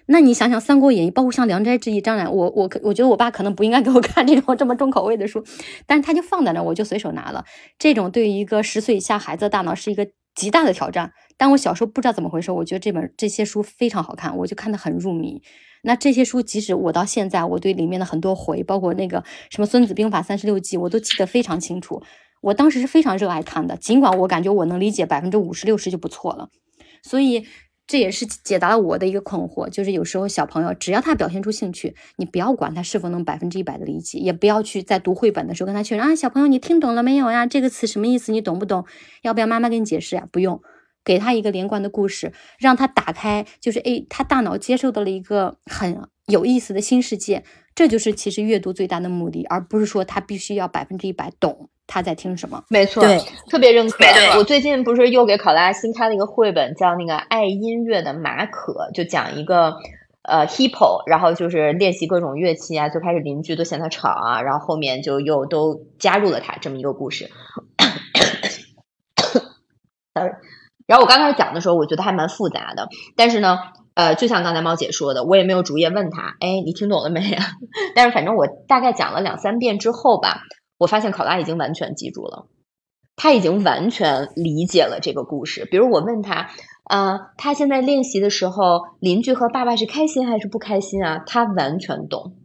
[0.06, 5.42] 那你想想，《三国演义》包括像《聊斋志异》，当然我我我觉得我爸可能不应该给我看这种这么重口味的书，
[5.86, 7.44] 但是他就放在那，我就随手拿了。
[7.78, 11.12] 这种对于一个十岁以下孩子的大脑是一个极大的挑战。
[11.36, 15.42] 但我小时候不知道怎么回事，我觉得这本这些书非常好看，我就看得很入迷。
[15.84, 22.02] 那这些书，即使我到现在，我对里面的很多回，包括那个什么《孙子兵法》三十六计，我都记得非常清楚。
[22.40, 26.48] 我当时是非常热爱看的，尽管我感觉我能理解百分之五十六十就不错了。
[27.02, 27.46] 所以
[27.86, 37.46] 这也是解答了我的一个困惑，就是有时候小朋友只要他表现出兴趣，你不要管他是否能百分之一百的理解，也不要去在读绘本的时候跟他确认啊，小朋友你听懂了没有呀？
[37.46, 38.32] 这个词什么意思？
[38.32, 38.86] 你懂不懂？
[39.20, 40.26] 要不要妈妈给你解释呀？
[40.32, 40.62] 不用。
[41.04, 47.44] 给他一个连贯的故事，让他打开，就是诶，他大脑接受到了一个很有意思的新世界。
[47.74, 52.62] 这就是其实阅读最大的目的，而不是说他必须要百分之一百懂他在听什么。
[52.68, 53.18] 没错，对，
[53.50, 54.04] 特别认可。
[54.38, 59.74] 我最近不是又给考拉新开了一个绘本，叫那个《爱音乐的马可》，就讲一个
[60.22, 67.28] 呃 hippo，然后就是练习各种乐器啊，最开始邻居都嫌他吵啊，然后后面就又都加入了他这么一个故事。
[70.14, 70.32] Sorry。
[70.86, 73.58] 然后我刚开始讲的时候，我觉得还蛮复杂的，但是呢，
[73.94, 77.42] 呃，就像刚才猫姐说的，我也没有逐页问他，哎，你听懂了没呀？
[77.94, 80.42] 但是反正我大概讲了两三遍之后吧，
[80.78, 82.48] 我发现考拉已经完全记住了，
[83.16, 85.66] 他已经完全理解了这个故事。
[85.70, 86.50] 比如我问他，
[86.90, 91.22] 呃，他现在练习的时候，邻居和爸爸是开心还是不开心啊？
[91.26, 92.36] 他完全懂。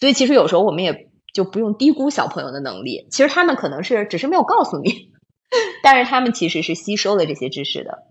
[0.00, 5.12] 所以其实有时候我们也就不用低估小朋友的能力，其实他们可能是只是没有告诉你。
[5.82, 8.04] 但是他们其实是吸收了这些知识的。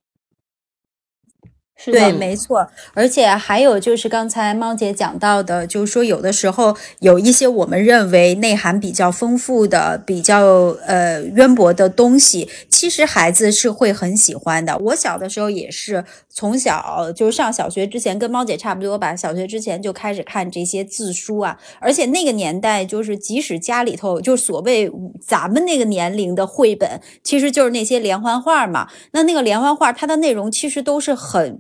[1.76, 2.70] 是对，没错。
[2.94, 10.44] 而且还有就是刚才猫姐讲到的，就是说有的时候有一些我们认为内涵比较丰富的、比较
[10.86, 14.78] 呃渊博的东西，其实孩子是会很喜欢的。
[14.78, 21.60] 我小的时候也是，从小就是上小学之前跟猫姐差不多吧，小学之前就开始看这些字书啊。
[21.80, 28.90] 而且那个年代，就是即使家里头就所谓咱们那个年龄的绘本，其实就是那些连环画嘛。
[29.12, 31.60] 那那个连环画，它的内容其实都是很。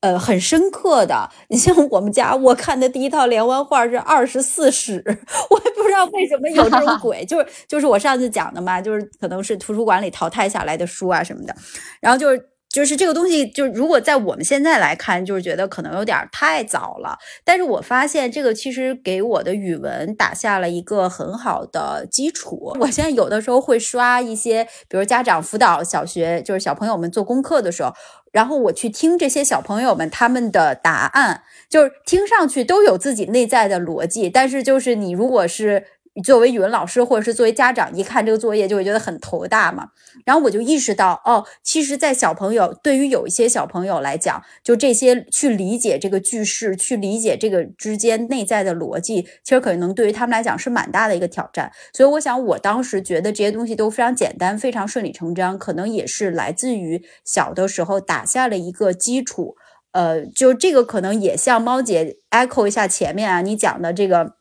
[0.00, 1.30] 呃，很深刻的。
[1.48, 5.02] 你像我们家，我看的第一套连环画是《二十四史》，
[5.48, 11.56] 我也不知道为什么有这种 鬼，就是就是我上次讲的嘛，就是可能是图书馆里淘汰下来的书啊什么的。
[12.02, 12.38] 然后就是
[12.74, 17.16] 就是这个东西，就是如果在我们现在来看，就是觉得可能有点太早了。
[17.44, 22.76] 但是我发现这个其实给我的语文打下了一个很好的基础。
[22.80, 27.94] 我现在有的时候会刷一些，比如家长辅导小学，就是小朋友们做功课的时候。
[28.32, 35.84] 然后我去听这些小朋友们他们的答案，就是听上去都有自己内在的逻辑，但是就是你如果是
[36.22, 39.88] 作为语文老师或者是作为家长，一看这个作业就会觉得很头大嘛。
[40.24, 51.72] 然后我就意识到，哦，其实，在小朋友对于有一些小朋友来讲，就这些去理解这个句式，去理解这个之间内在的逻辑，其实可能对于他们来讲是蛮大的一个挑战。
[51.92, 59.56] 所以，我想我当时觉得这些东西都非常简单，非常顺理成章，可能也是来自于小的时候打下了一个基础。
[59.90, 64.32] 呃，就这个可能也像猫姐 echo 一下前面啊，你讲的这个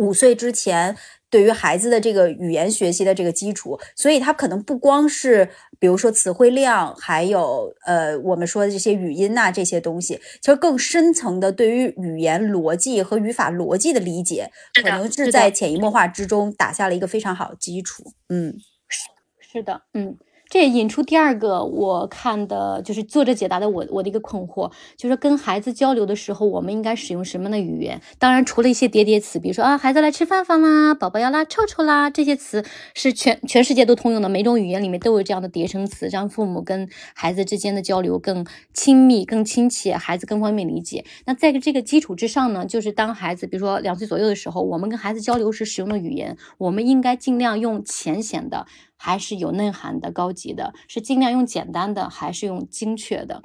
[0.00, 0.96] 五岁之前。
[1.32, 5.48] 对于孩子的这个语言学习的这个基础，所以他可能不光是，
[5.78, 14.50] 比如说词汇量，还有呃我们说的这些语音呐这些东西，其实更深层的对于语言逻辑和语法逻辑的理解，
[14.82, 18.02] 可能是在潜移默化之中打下了一个非常好的基础。
[18.28, 18.56] 嗯，
[18.88, 19.08] 是
[19.52, 20.18] 是的，嗯。
[20.50, 28.02] 这也引出第二个我看的，就是作者解答的我我的一个困惑，就是跟孩子交流的时候，我们应该使用什么样的语言？
[28.18, 38.44] 当然，除了一些叠叠词，比如说啊，孩子来吃饭饭啦，宝宝要拉臭臭啦，这些词是全全世界都通用的，每种语言里面都有这样的叠声词，让父母跟孩子之间的交流更
[38.74, 41.04] 亲密、更亲切，孩子更方便理解。
[41.26, 48.66] 那在这个基础之上呢，就是当孩子比如说两岁左右的时候，我们跟孩子交流时使用的语言，我们应该尽量用浅显的。
[49.02, 53.40] 还是有内涵的、高级的，是尽量用简单的，还是用精确的？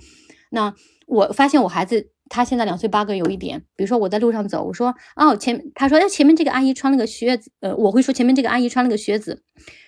[0.51, 0.73] 那
[1.07, 9.43] 我发现我孩子他现在两岁八个月，有一点，比如说我在路上走，我说哦前，他说哎前面这个阿姨穿了个靴子，呃我会说前面这个阿姨穿了个靴子，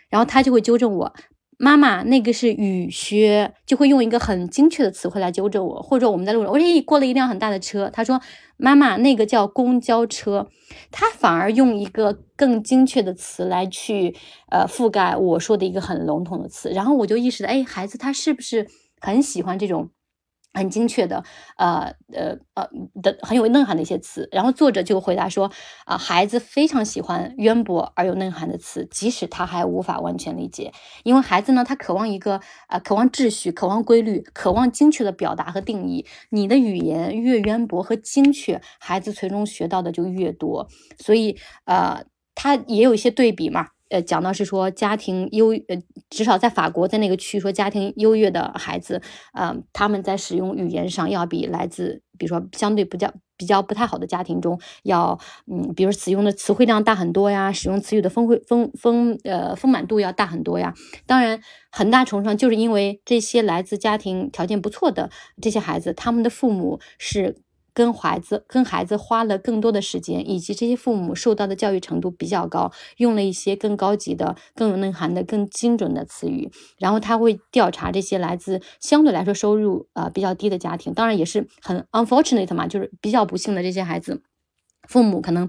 [0.10, 1.14] 然后他就会纠正我。
[1.58, 5.82] 妈妈，那个是雨靴，就会用一个很精确的词汇来纠正我。
[5.82, 8.22] 或者我们在路上，我说过了一辆很大的车，他说
[8.58, 10.48] 妈妈，那个叫公交车，
[10.92, 14.16] 他反而用一个更精确的词来去
[14.52, 16.70] 呃覆盖我说的一个很笼统的词。
[16.70, 18.68] 然后我就意识到，哎，孩子他是不是
[19.02, 19.90] 很喜欢这种？
[20.58, 21.24] 很精确的，
[21.58, 22.68] 呃呃呃
[23.02, 25.52] 的很有内涵的一些词，然后作者就回答说，
[25.86, 36.06] 啊，孩子非常喜欢渊博而有内涵的词，即使他还无法完全理解，因为孩子呢，他渴望一个，呃，渴望秩序，渴望规律，渴望精确的表达和定义。
[36.32, 40.68] 你的语言越渊博和精确，孩子从中学到的就越多。
[40.98, 42.04] 所以，呃，
[42.36, 43.68] 他也有一些对比嘛。
[43.90, 49.02] 呃，讲到是说家庭优，呃，至少在法国，在那个区说家庭优越的孩子，
[49.34, 55.18] 呃，他们在使用语言上要比来自，比如说相对比较比较不太好的家庭中要，
[55.52, 60.74] 嗯，比如使用的词汇量大很多呀，使用词语的丰汇丰丰呃丰满度要大很多呀。
[61.06, 65.10] 当然，很大程度上就是因为这些来自家庭条件不错的
[65.42, 67.38] 这些孩子，他们的父母是。
[67.78, 76.50] 跟孩子跟孩子花了更多的时间，以及这些父母受到的教育程度比较高，用了一些更高级的、更有内涵的、更精准的词语。
[76.80, 84.24] 然后他会调查这些来自相对来说收入呃比较低的家庭，当然也是很 unfortunate 嘛，就是比较不幸的这些孩子。
[84.88, 85.48] 父母可能，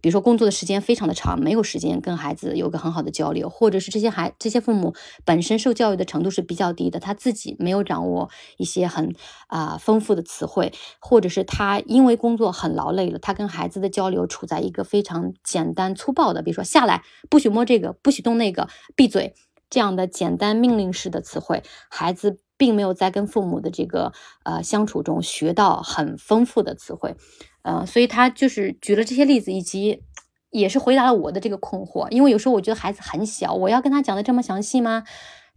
[0.00, 9.14] 比如说工作的时间非常的长，没有时间跟孩子有个很好的交流，或者是这些孩这些父母本身受教育的程度是比较低的，他自己没有掌握一些很
[9.46, 19.34] 啊丰富的词汇，或者是他因为工作很劳累了，他跟孩子的交流处在一个非常简单粗暴的，比如说下来不许摸这个，不许动那个，闭嘴
[19.68, 24.12] 这样的简单命令式的词汇，孩子并没有在跟父母的这个
[24.44, 27.16] 呃相处中学到很丰富的词汇。
[27.62, 30.02] 呃，所以他就是举了这些例子，以及
[30.50, 32.06] 也是回答了我的这个困惑。
[32.10, 35.04] 因为有时候我觉得孩子很小，我要跟他讲的这么详细吗？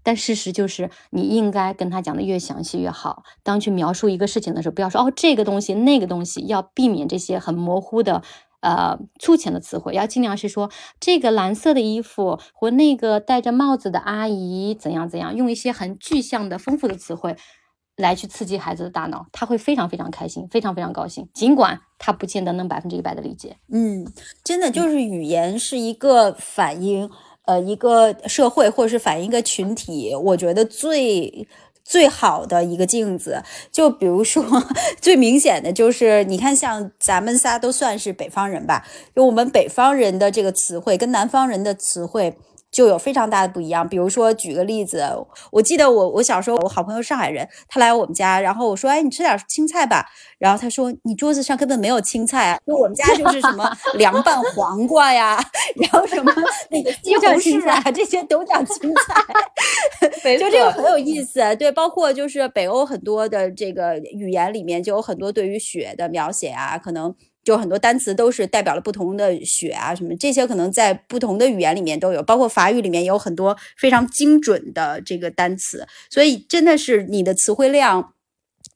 [0.02, 3.24] 但事实就是，你应该跟他讲的越详细越好。
[3.44, 8.22] 当去描述一个事情的时候，不要说哦这个东西那个东西，要避免这些很模糊的、
[8.64, 17.36] 呃粗浅的词汇，要尽量是说这个蓝色的衣服和那个戴着帽子的阿姨怎样怎样，用一些很具象的、丰富的词汇。
[17.96, 21.30] 来去刺激孩子的大脑，他会非常非常开心，非常非常高兴。
[21.32, 23.58] 尽管他不见得能百分之一百的理解。
[23.72, 24.12] 嗯，
[24.44, 27.08] 真的就是语言是一个反映
[27.46, 31.48] 呃一个社会或者是反映一个群体，我觉得最。
[31.84, 34.44] 最好的一个镜子，就比如说
[35.02, 38.86] 最明显的就是，你看，像咱们仨都算是北方人吧，
[39.16, 42.38] 就我们北方人的这个词汇跟南方人的词汇。
[42.74, 43.88] 就有非常大的不一样。
[43.88, 45.08] 比如说，举个例子，
[45.52, 50.06] 我记得我我小时候，我好朋友上海人，他来我们家，然后我说：“哎，你吃点青菜吧。”
[50.40, 55.40] 然后他说：“你桌子上根本没有青菜啊！”就我们家就是什么 凉拌黄瓜呀，
[55.76, 56.34] 然后什么
[56.70, 59.14] 那个西红柿啊，这些都叫青菜。
[60.38, 61.56] 就这个很有意思。
[61.56, 67.14] 对，包括就是北欧很多的这个语言里面，就有很多对于雪的描写啊，可能。
[67.44, 78.14] 就很多单词都是代表了不同的雪啊，什么这些可能在不同的语言里面都有，包括法语里面有很多非常精准的这个单词，所以真的是你的词汇量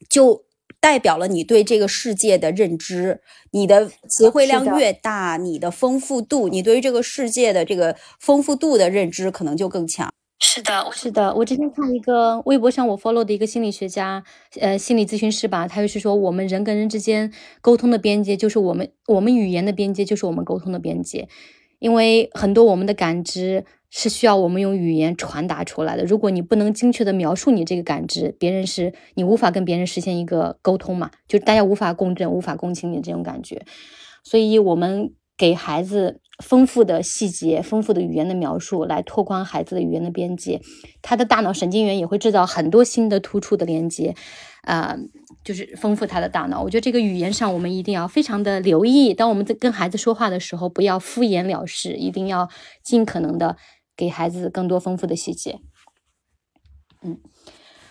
[0.10, 0.44] 就
[0.80, 3.22] 代表了你对这个世界的认知。
[3.52, 10.14] 你的词汇量越大，你的丰富度，你对于这个世界的这个丰富度的认知可能就更强。
[10.39, 14.23] 是的，是的，我之前看一个微博上我 follow 的一个心理学家，
[14.59, 21.27] 呃，心理咨询师吧，他就是说，我们人跟人之间沟通的边界，就是我们我们语言的边界，就是我们沟通的边界，
[21.80, 26.05] 因为很多我们的感知是需要我们用语言传达出来的。
[26.05, 33.65] 如果你不能精确的描述你这个感知，别人是你无法跟别人实现一个沟通嘛，就大家无法共振、无法共情你这种感觉，
[34.23, 35.14] 所以我们。
[35.39, 40.61] 给孩子丰富的细节、丰富的语言的描述，来拓宽孩子的语言的边界，
[41.01, 44.15] 他的大脑神经元也会制造很多新的突触的连接，
[44.61, 44.95] 啊，
[45.43, 46.61] 就是丰富他的大脑。
[46.61, 49.14] 我觉得这个语言上，我们一定要非常的留意。
[49.14, 52.49] 当我们在跟孩子说话的时候，不要敷衍了事，一定要
[52.84, 53.57] 尽可能的
[53.95, 55.59] 给孩子更多丰富的细节。
[57.01, 57.19] 嗯。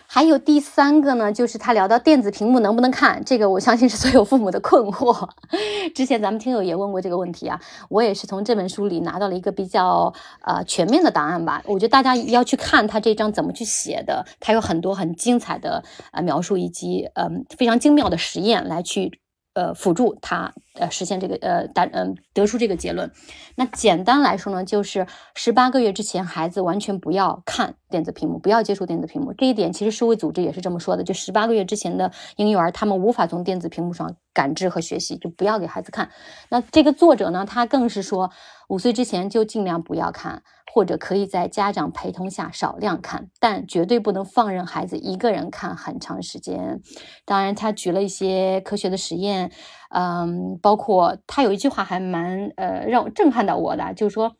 [0.09, 5.29] 还有第三个呢，就是他聊到电子屏幕能不能看，这个我相信是所有父母的困惑。
[5.93, 7.59] 之前咱们听友也问过这个问题啊，
[7.89, 11.61] 我也是从这本书里拿到了一个比较呃全面的答案吧。
[11.65, 19.19] 我觉得大家要去看他这章怎么去写的，他有很多很精彩的呃描述以及嗯非常精妙的实验来去。
[19.57, 23.11] 呃，辅助他呃实现这个呃达嗯得出这个结论。
[23.55, 29.33] 那简单来说呢，就是十八个月之前，孩子完全不要看电子屏幕，不要接触电子屏幕。
[29.33, 36.11] 这一点其实世卫组织也是这么说的，就十八个月之前的婴幼儿，他们无法从电子屏幕上感知和学习，就不要给孩子看。
[36.49, 38.29] 那这个作者呢，他更是说，
[38.69, 40.43] 五岁之前就尽量不要看。
[40.77, 46.81] 或者可以在家长陪同下少量看，但绝对不能放任孩子一个人看很长时间。
[47.25, 49.51] 当然，他举了一些科学的实验，
[49.89, 54.35] 嗯，包括他有一句话还蛮呃让我震撼到我的，就是说，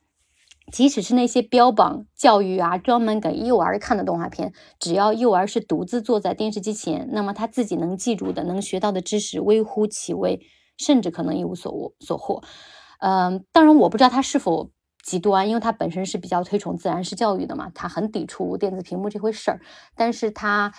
[0.72, 10.40] 即使是那些标榜教育啊、专门给幼儿看的动画片，只要幼儿是独自坐在电视机前，那么他自己能记住的、能学到的知识微乎其微，
[10.78, 12.44] 甚至可能一无所所获。
[13.00, 14.70] 嗯，当然我不知道他是否。
[15.08, 19.62] 极端，因为他本身是比较推崇自然式教育的嘛，他很抵触电子屏幕这回事儿。
[19.96, 20.74] 但是他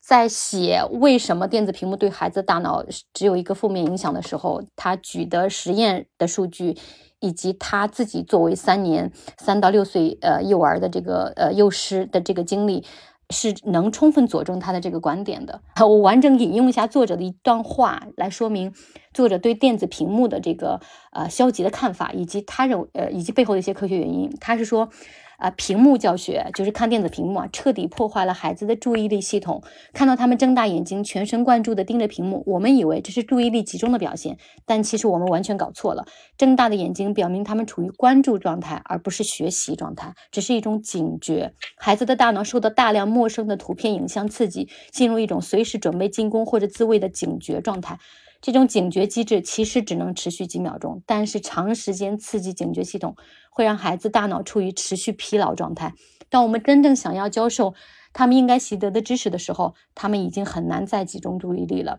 [0.00, 2.84] 在写为什么电子屏幕对孩子大脑
[3.14, 6.76] 只有一个负面影响的时候，他举的实验的数据，
[7.20, 12.84] 以及他自己作为三年三到六岁呃幼儿的这个呃幼师的这个经历。
[13.30, 15.60] 是能充分佐证他的这个观点的。
[15.80, 18.72] 我完整引用一下作者的一段话，来说明
[19.12, 20.80] 作者对电子屏幕的这个
[21.12, 24.30] 呃消极的看法，以及他认为呃以及背后的一些科学原因。
[24.40, 24.88] 他是说。
[25.38, 29.62] 啊，屏幕教学就是看电子屏幕啊，彻底破坏了孩子的注意力系统。
[29.92, 34.36] 看到他们睁大眼睛，全神贯注地盯着屏幕，我们以为这是注意力集中的表现，
[34.66, 36.04] 但其实我们完全搞错了。
[36.36, 41.52] 睁大的眼睛表明他们处于关注状态，而不是学习状态，只是一种警觉。
[41.76, 48.00] 孩子的大脑受到大量陌生的图片影像刺激，进入一种随时准备进攻或者自卫的警觉状态。
[48.40, 53.16] 这种警觉机制其实只能持续几秒钟，但是长时间刺激警觉系统
[53.50, 55.94] 会让孩子大脑处于持续疲劳状态。
[56.30, 57.74] 当我们真正想要教授
[58.12, 61.98] 他们应该习得的知识的时候，他们已经很难再集中注意力了。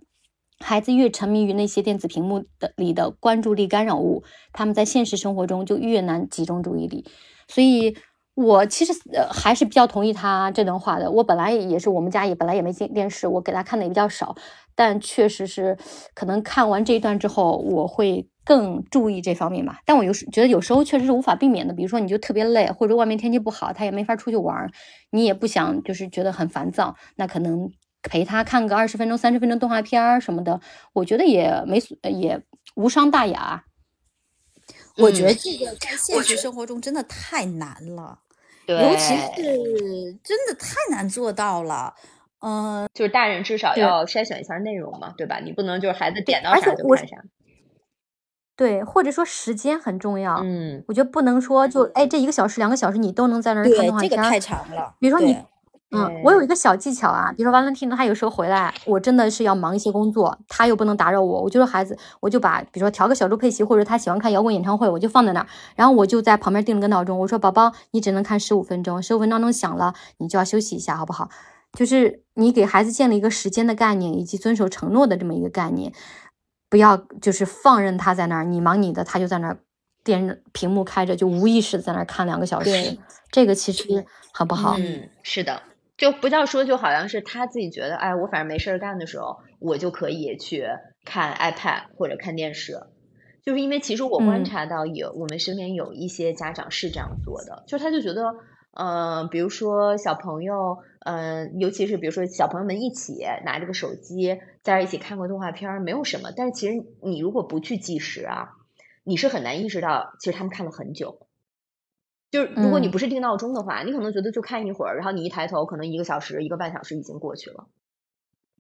[0.60, 7.06] 孩子越沉迷于那些电子屏幕的里的关注力干扰物，他们在现实生活中就越难集中注意力。
[7.48, 7.98] 所以。
[8.36, 11.11] 我其实呃还是比较同意他这段话的。
[11.11, 14.34] 我本来也是，我们家也本来也没电电视，我给他看的也比较少。
[14.80, 15.77] 但确实是，
[16.15, 19.81] 可能看完这一段之后，我会更注意这方面吧。
[19.85, 21.73] 但我有时觉得有时候确实是无法避免的。
[21.73, 24.72] 比如说，你就特别累，或者外面天气不好，他也没法出去玩，
[25.11, 27.69] 你也不想就是觉得很烦躁，那可能
[28.03, 30.61] 陪他看个二十分钟、三十分钟动画片儿什么的，
[30.93, 32.41] 我觉得也没也
[32.76, 33.65] 无伤大雅。
[34.95, 38.19] 我觉得这个在现实生活中真的太难了。
[38.65, 41.95] 尤其是真的太难做到了，
[42.41, 45.40] 嗯，就是大人至少要筛选一下内容嘛，对吧？
[45.44, 47.18] 你不能就是孩子点到而且我啥就看啥。
[48.56, 50.41] 对，或者说时间很重要。
[50.44, 54.95] 嗯我觉得不能说就哎这一个小时两个小时你都能在那儿看动画，片儿这个太长了。
[54.99, 55.38] 比如说你
[55.91, 71.30] 嗯，我有一个小技巧啊，比如说 Valentine 他有时候回来，我真的是要忙一些工作，他又不能打扰我，我就说孩子，我就把比如说调个小猪佩奇，或者他喜欢看摇滚演唱会，我就放在那儿，然后我就在旁边定了个闹钟，我说宝宝，你只能看十五分钟，十五分钟闹钟响了，你就要休息一下，好不好？
[71.74, 75.91] 就是你给孩子建立一个时间的概念，以及遵守承诺的这么一个概念，
[76.70, 79.60] 不要就是放任他在那儿，你忙你的，他就在那儿
[80.03, 82.98] 电屏幕开着，就无意识的在那儿看两个小时，
[83.32, 84.76] 这个其实很不好。
[84.80, 85.61] 嗯，是的，
[85.98, 90.66] 就不叫说，就好像是他自己觉得，哎，我反正没事儿干的时候，我就可以去
[91.06, 92.80] 看 iPad 或者看电视。
[93.45, 98.36] 就是因为其实我观嗯察到有、我们身边有一些家长是这样做的，就是他就觉得，
[98.74, 106.31] 嗯、比如说小朋友，嗯、尤其是比如说小朋友们一起拿着个手机在一起看个动画片儿，没有什么。
[106.35, 108.57] 但是其实你如果不去计时啊，
[109.03, 111.27] 你是很难意识到，其实他们看了很久。
[112.31, 117.67] 就是如果你嗯不是定闹钟的话，你可能觉得就看一会儿，然后你一抬头，可能一个小时、一个半小时已经过去了。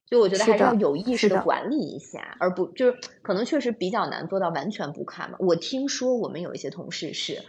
[0.07, 5.37] 所以我觉得还是要有意识的管理一下，而不就是可能确实比较难做到完全不看嘛。
[5.39, 7.43] 我听说我们有一些同事是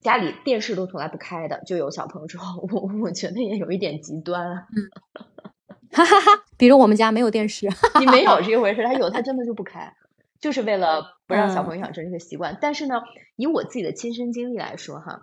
[0.00, 4.66] 家里电视都从来不开的，就有小朋友之后，我我觉得也有一点极端啊。
[5.92, 7.68] 哈哈哈，比如我们家没有电视，
[7.98, 9.92] 你没有 这回事，他有他真的就不开，
[10.40, 12.56] 就是为了不让小嗯朋友养成这个习惯。
[12.60, 13.02] 但是呢，
[13.36, 15.22] 以我自己的亲身经历来说哈，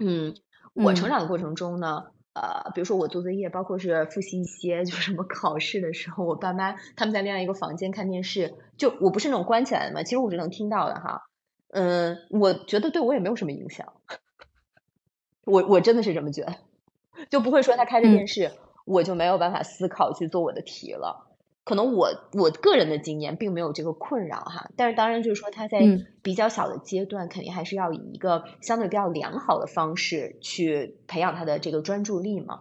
[0.00, 0.34] 嗯，
[0.74, 11.27] 我成嗯长的过程中呢，呃，比如说我做作业，包括是复习一些就是什么考试的时候，我爸妈他们在另外一个房间看电视，就我不是那种关起来的嘛，其实我是能听到的哈。
[11.70, 13.92] 嗯，我觉得对我也没有什么影响，
[15.44, 16.56] 我我真的是这么觉得，
[17.30, 18.52] 就不会说他开着嗯电视，
[18.84, 21.26] 我就没有办法思考去做我的题了。
[21.64, 32.60] 可能我我个人的经验并没有这个困扰哈，但是当然就是说他在嗯比较小的阶段，肯定还是要以一个相对比较良好的方式去培养他的这个专注力嘛。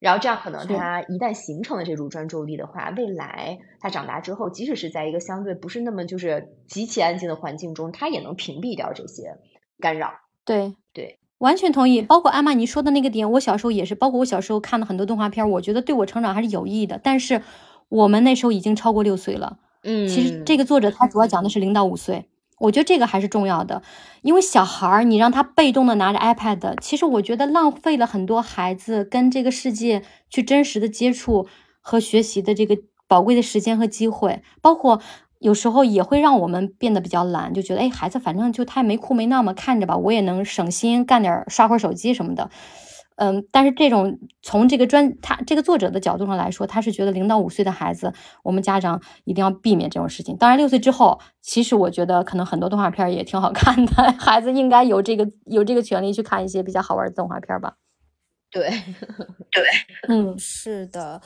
[0.00, 9.38] 然后这样可能他一旦形成了这种专注力的话，未来他长大之后，即使是在一个相对不是那么就是极其安静的环境中，他也能屏蔽掉这些
[9.80, 10.12] 干扰。
[10.44, 12.00] 对对，完全同意。
[12.00, 17.00] 包括艾玛你说的那个点，我小时候也是，包括我小时候看的很多动画片，我觉得对我成长还是有意义的。
[17.02, 17.42] 但是
[17.88, 19.58] 我们那时候已经超过六岁了。
[19.82, 22.28] 嗯，其实这个作者他主要讲的是零到五岁，
[22.60, 23.82] 我觉得这个还是重要的，
[24.22, 31.46] 因为小孩儿你让他被动的拿着 iPad，其实我觉得浪费了很多孩子跟这个世界去真实的接触
[31.80, 32.76] 和学习的这个
[33.06, 35.00] 宝贵的时间和机会，包括。
[35.40, 42.50] 有时候也会让我们变得比较懒，就觉得哎，孩子反正就他也没哭没闹嘛，看着吧，我也能省心，干点刷会儿手机什么的。
[43.18, 48.12] 嗯，但是这种从这个专他这个作者的角度上来说，他是觉得零到五岁的孩子，
[48.44, 50.36] 我们家长一定要避免这种事情。
[50.36, 57.74] 当然，六岁之后，其实我觉得可能很多动画片也挺好看的， 孩子应该有这个有这个权利去看一些比较好玩的动画片吧。
[58.50, 58.70] 对。
[59.50, 59.64] 对，
[60.08, 61.20] 嗯是的，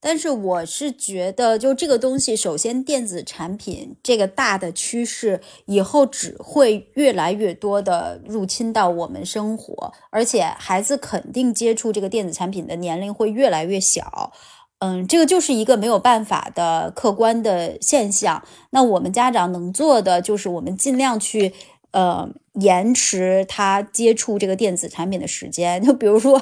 [0.00, 14.32] 但是我是觉得，就这个东西，首先电子产品这个大的趋势，以后只会越来越多的入侵到我们生活，而且孩子肯定接触这个电子产品的年龄会越来越小。
[14.80, 18.44] 嗯，这个就是一个没有办法的客观的现象。
[18.70, 21.52] 那我们家长能做的，就是我们尽量去
[21.90, 22.28] 呃
[22.60, 25.82] 延迟他接触这个电子产品的时间。
[25.82, 26.40] 就比如说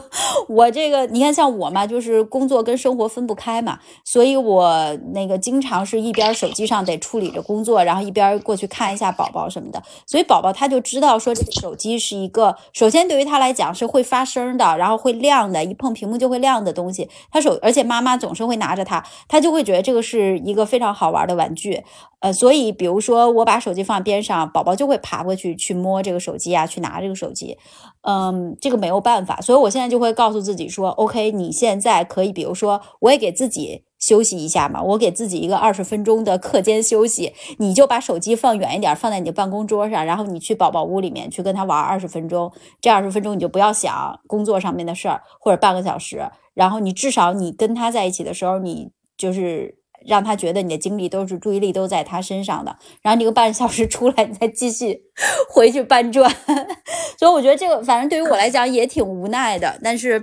[0.49, 9.83] 我这个，你看像我嘛，就是工作跟生活分不开嘛，所以我那个经常是一边手机上得处理着工作，然后一边过去看一下宝宝什么的。
[10.07, 17.09] 所以宝宝他就知道说这个手机是一个，首先对于他来讲是会发声的，然后会亮的，一碰屏幕就会亮的东西。
[17.31, 21.83] 他手，而且妈妈总是会拿着它，他就会觉得这个是一个非常好玩的玩具。
[22.21, 27.59] 呃，所以比如说我把手机放边上，宝宝就会爬过去去摸这个手机啊，去拿这个手机。
[28.03, 49.79] 嗯，这个没有办法，所以我现在就会告诉自己说，OK，你现在可以，比如说我也给自己休息一下嘛，我给自己一个二十分钟的课间休息，你就把手机放远一点，放在你的办公桌上，然后你去宝宝屋里面去跟他玩二十分钟，这二十分钟你就不要想工作上面的事儿，或者半个小时，然后你至少你跟他在一起的时候，你就是。
[50.07, 55.03] 让他觉得你的精力都是注意力都在他身上的，然后你个半小时出来，你再继续
[55.51, 56.31] 回去搬砖。
[57.19, 60.23] 所以我觉得这个反正对于我来讲也挺无奈的，但是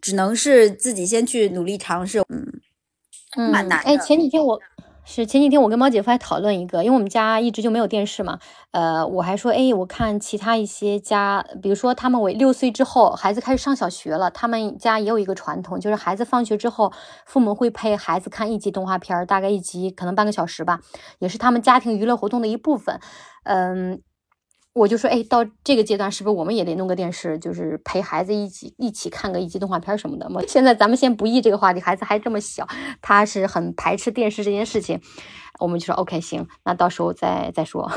[0.00, 2.20] 只能是自己先去努力尝试。
[2.28, 2.60] 嗯，
[3.36, 4.58] 嗯，蛮难哎，前几天我
[5.08, 8.40] 是前几天我跟猫姐夫还讨论一个，因为我们家一直就没有电视嘛，
[8.72, 16.92] 呃，我还说，哎，我看其他一些家，比如说他们为六岁之后，孩子开始上小学了，他们家也有一个传统，就是孩子放学之后，
[17.24, 20.80] 父母会陪孩子看一集动画片，大概一集可能半个小时吧，
[21.20, 22.98] 也是他们家庭娱乐活动的一部分，
[23.44, 24.02] 嗯。
[24.76, 30.28] 我就说，哎，到这个阶段是不是我们也得弄个电视，就是陪孩子一起一起看个一集动画片什么的？
[30.46, 32.68] 现在咱们先不议这个话题，孩子还这么小，
[33.00, 35.00] 他是很排斥电视这件事情。
[35.60, 37.90] 我们就说，OK，行，那到时候再再说。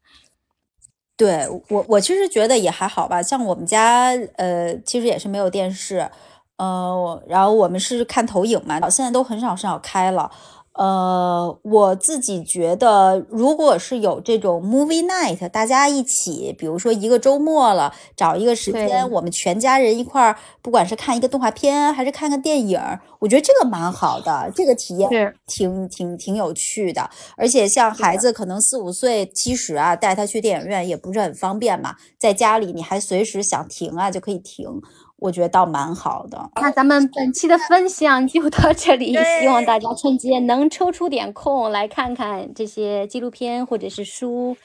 [1.16, 3.22] 对我，我其实觉得也还好吧。
[3.22, 6.10] 像我们家，呃，其实也是没有电视，
[6.58, 10.30] 呃，然后我们是看投影嘛，现在都很少很少开了。
[10.74, 22.80] 呃，我自己觉得，如果是有这种 movie night，大家一起，比如说一个周末了，找一个时间，我们全家人一块儿，不管是看一个动画片，还是看个电影，
[23.18, 25.10] 我觉得这个蛮好的，这个体验
[25.46, 27.10] 挺挺挺有趣的。
[27.36, 34.80] 而且像孩子可能四五岁，其实啊，带他去电影院也不是很方便嘛，在家里你还随时想停啊就可以停。
[35.20, 36.50] 我觉得倒蛮好的。
[36.56, 44.56] 那咱们本期的分享就到这里，希望大家春节能抽出点空来看看这些纪录片或者是书。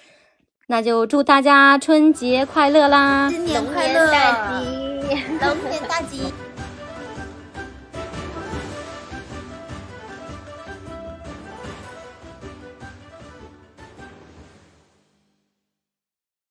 [0.67, 3.29] 那就祝大家春节快乐啦！
[3.29, 4.05] 新年快乐，
[5.05, 6.44] 龙年大吉，龙年大吉。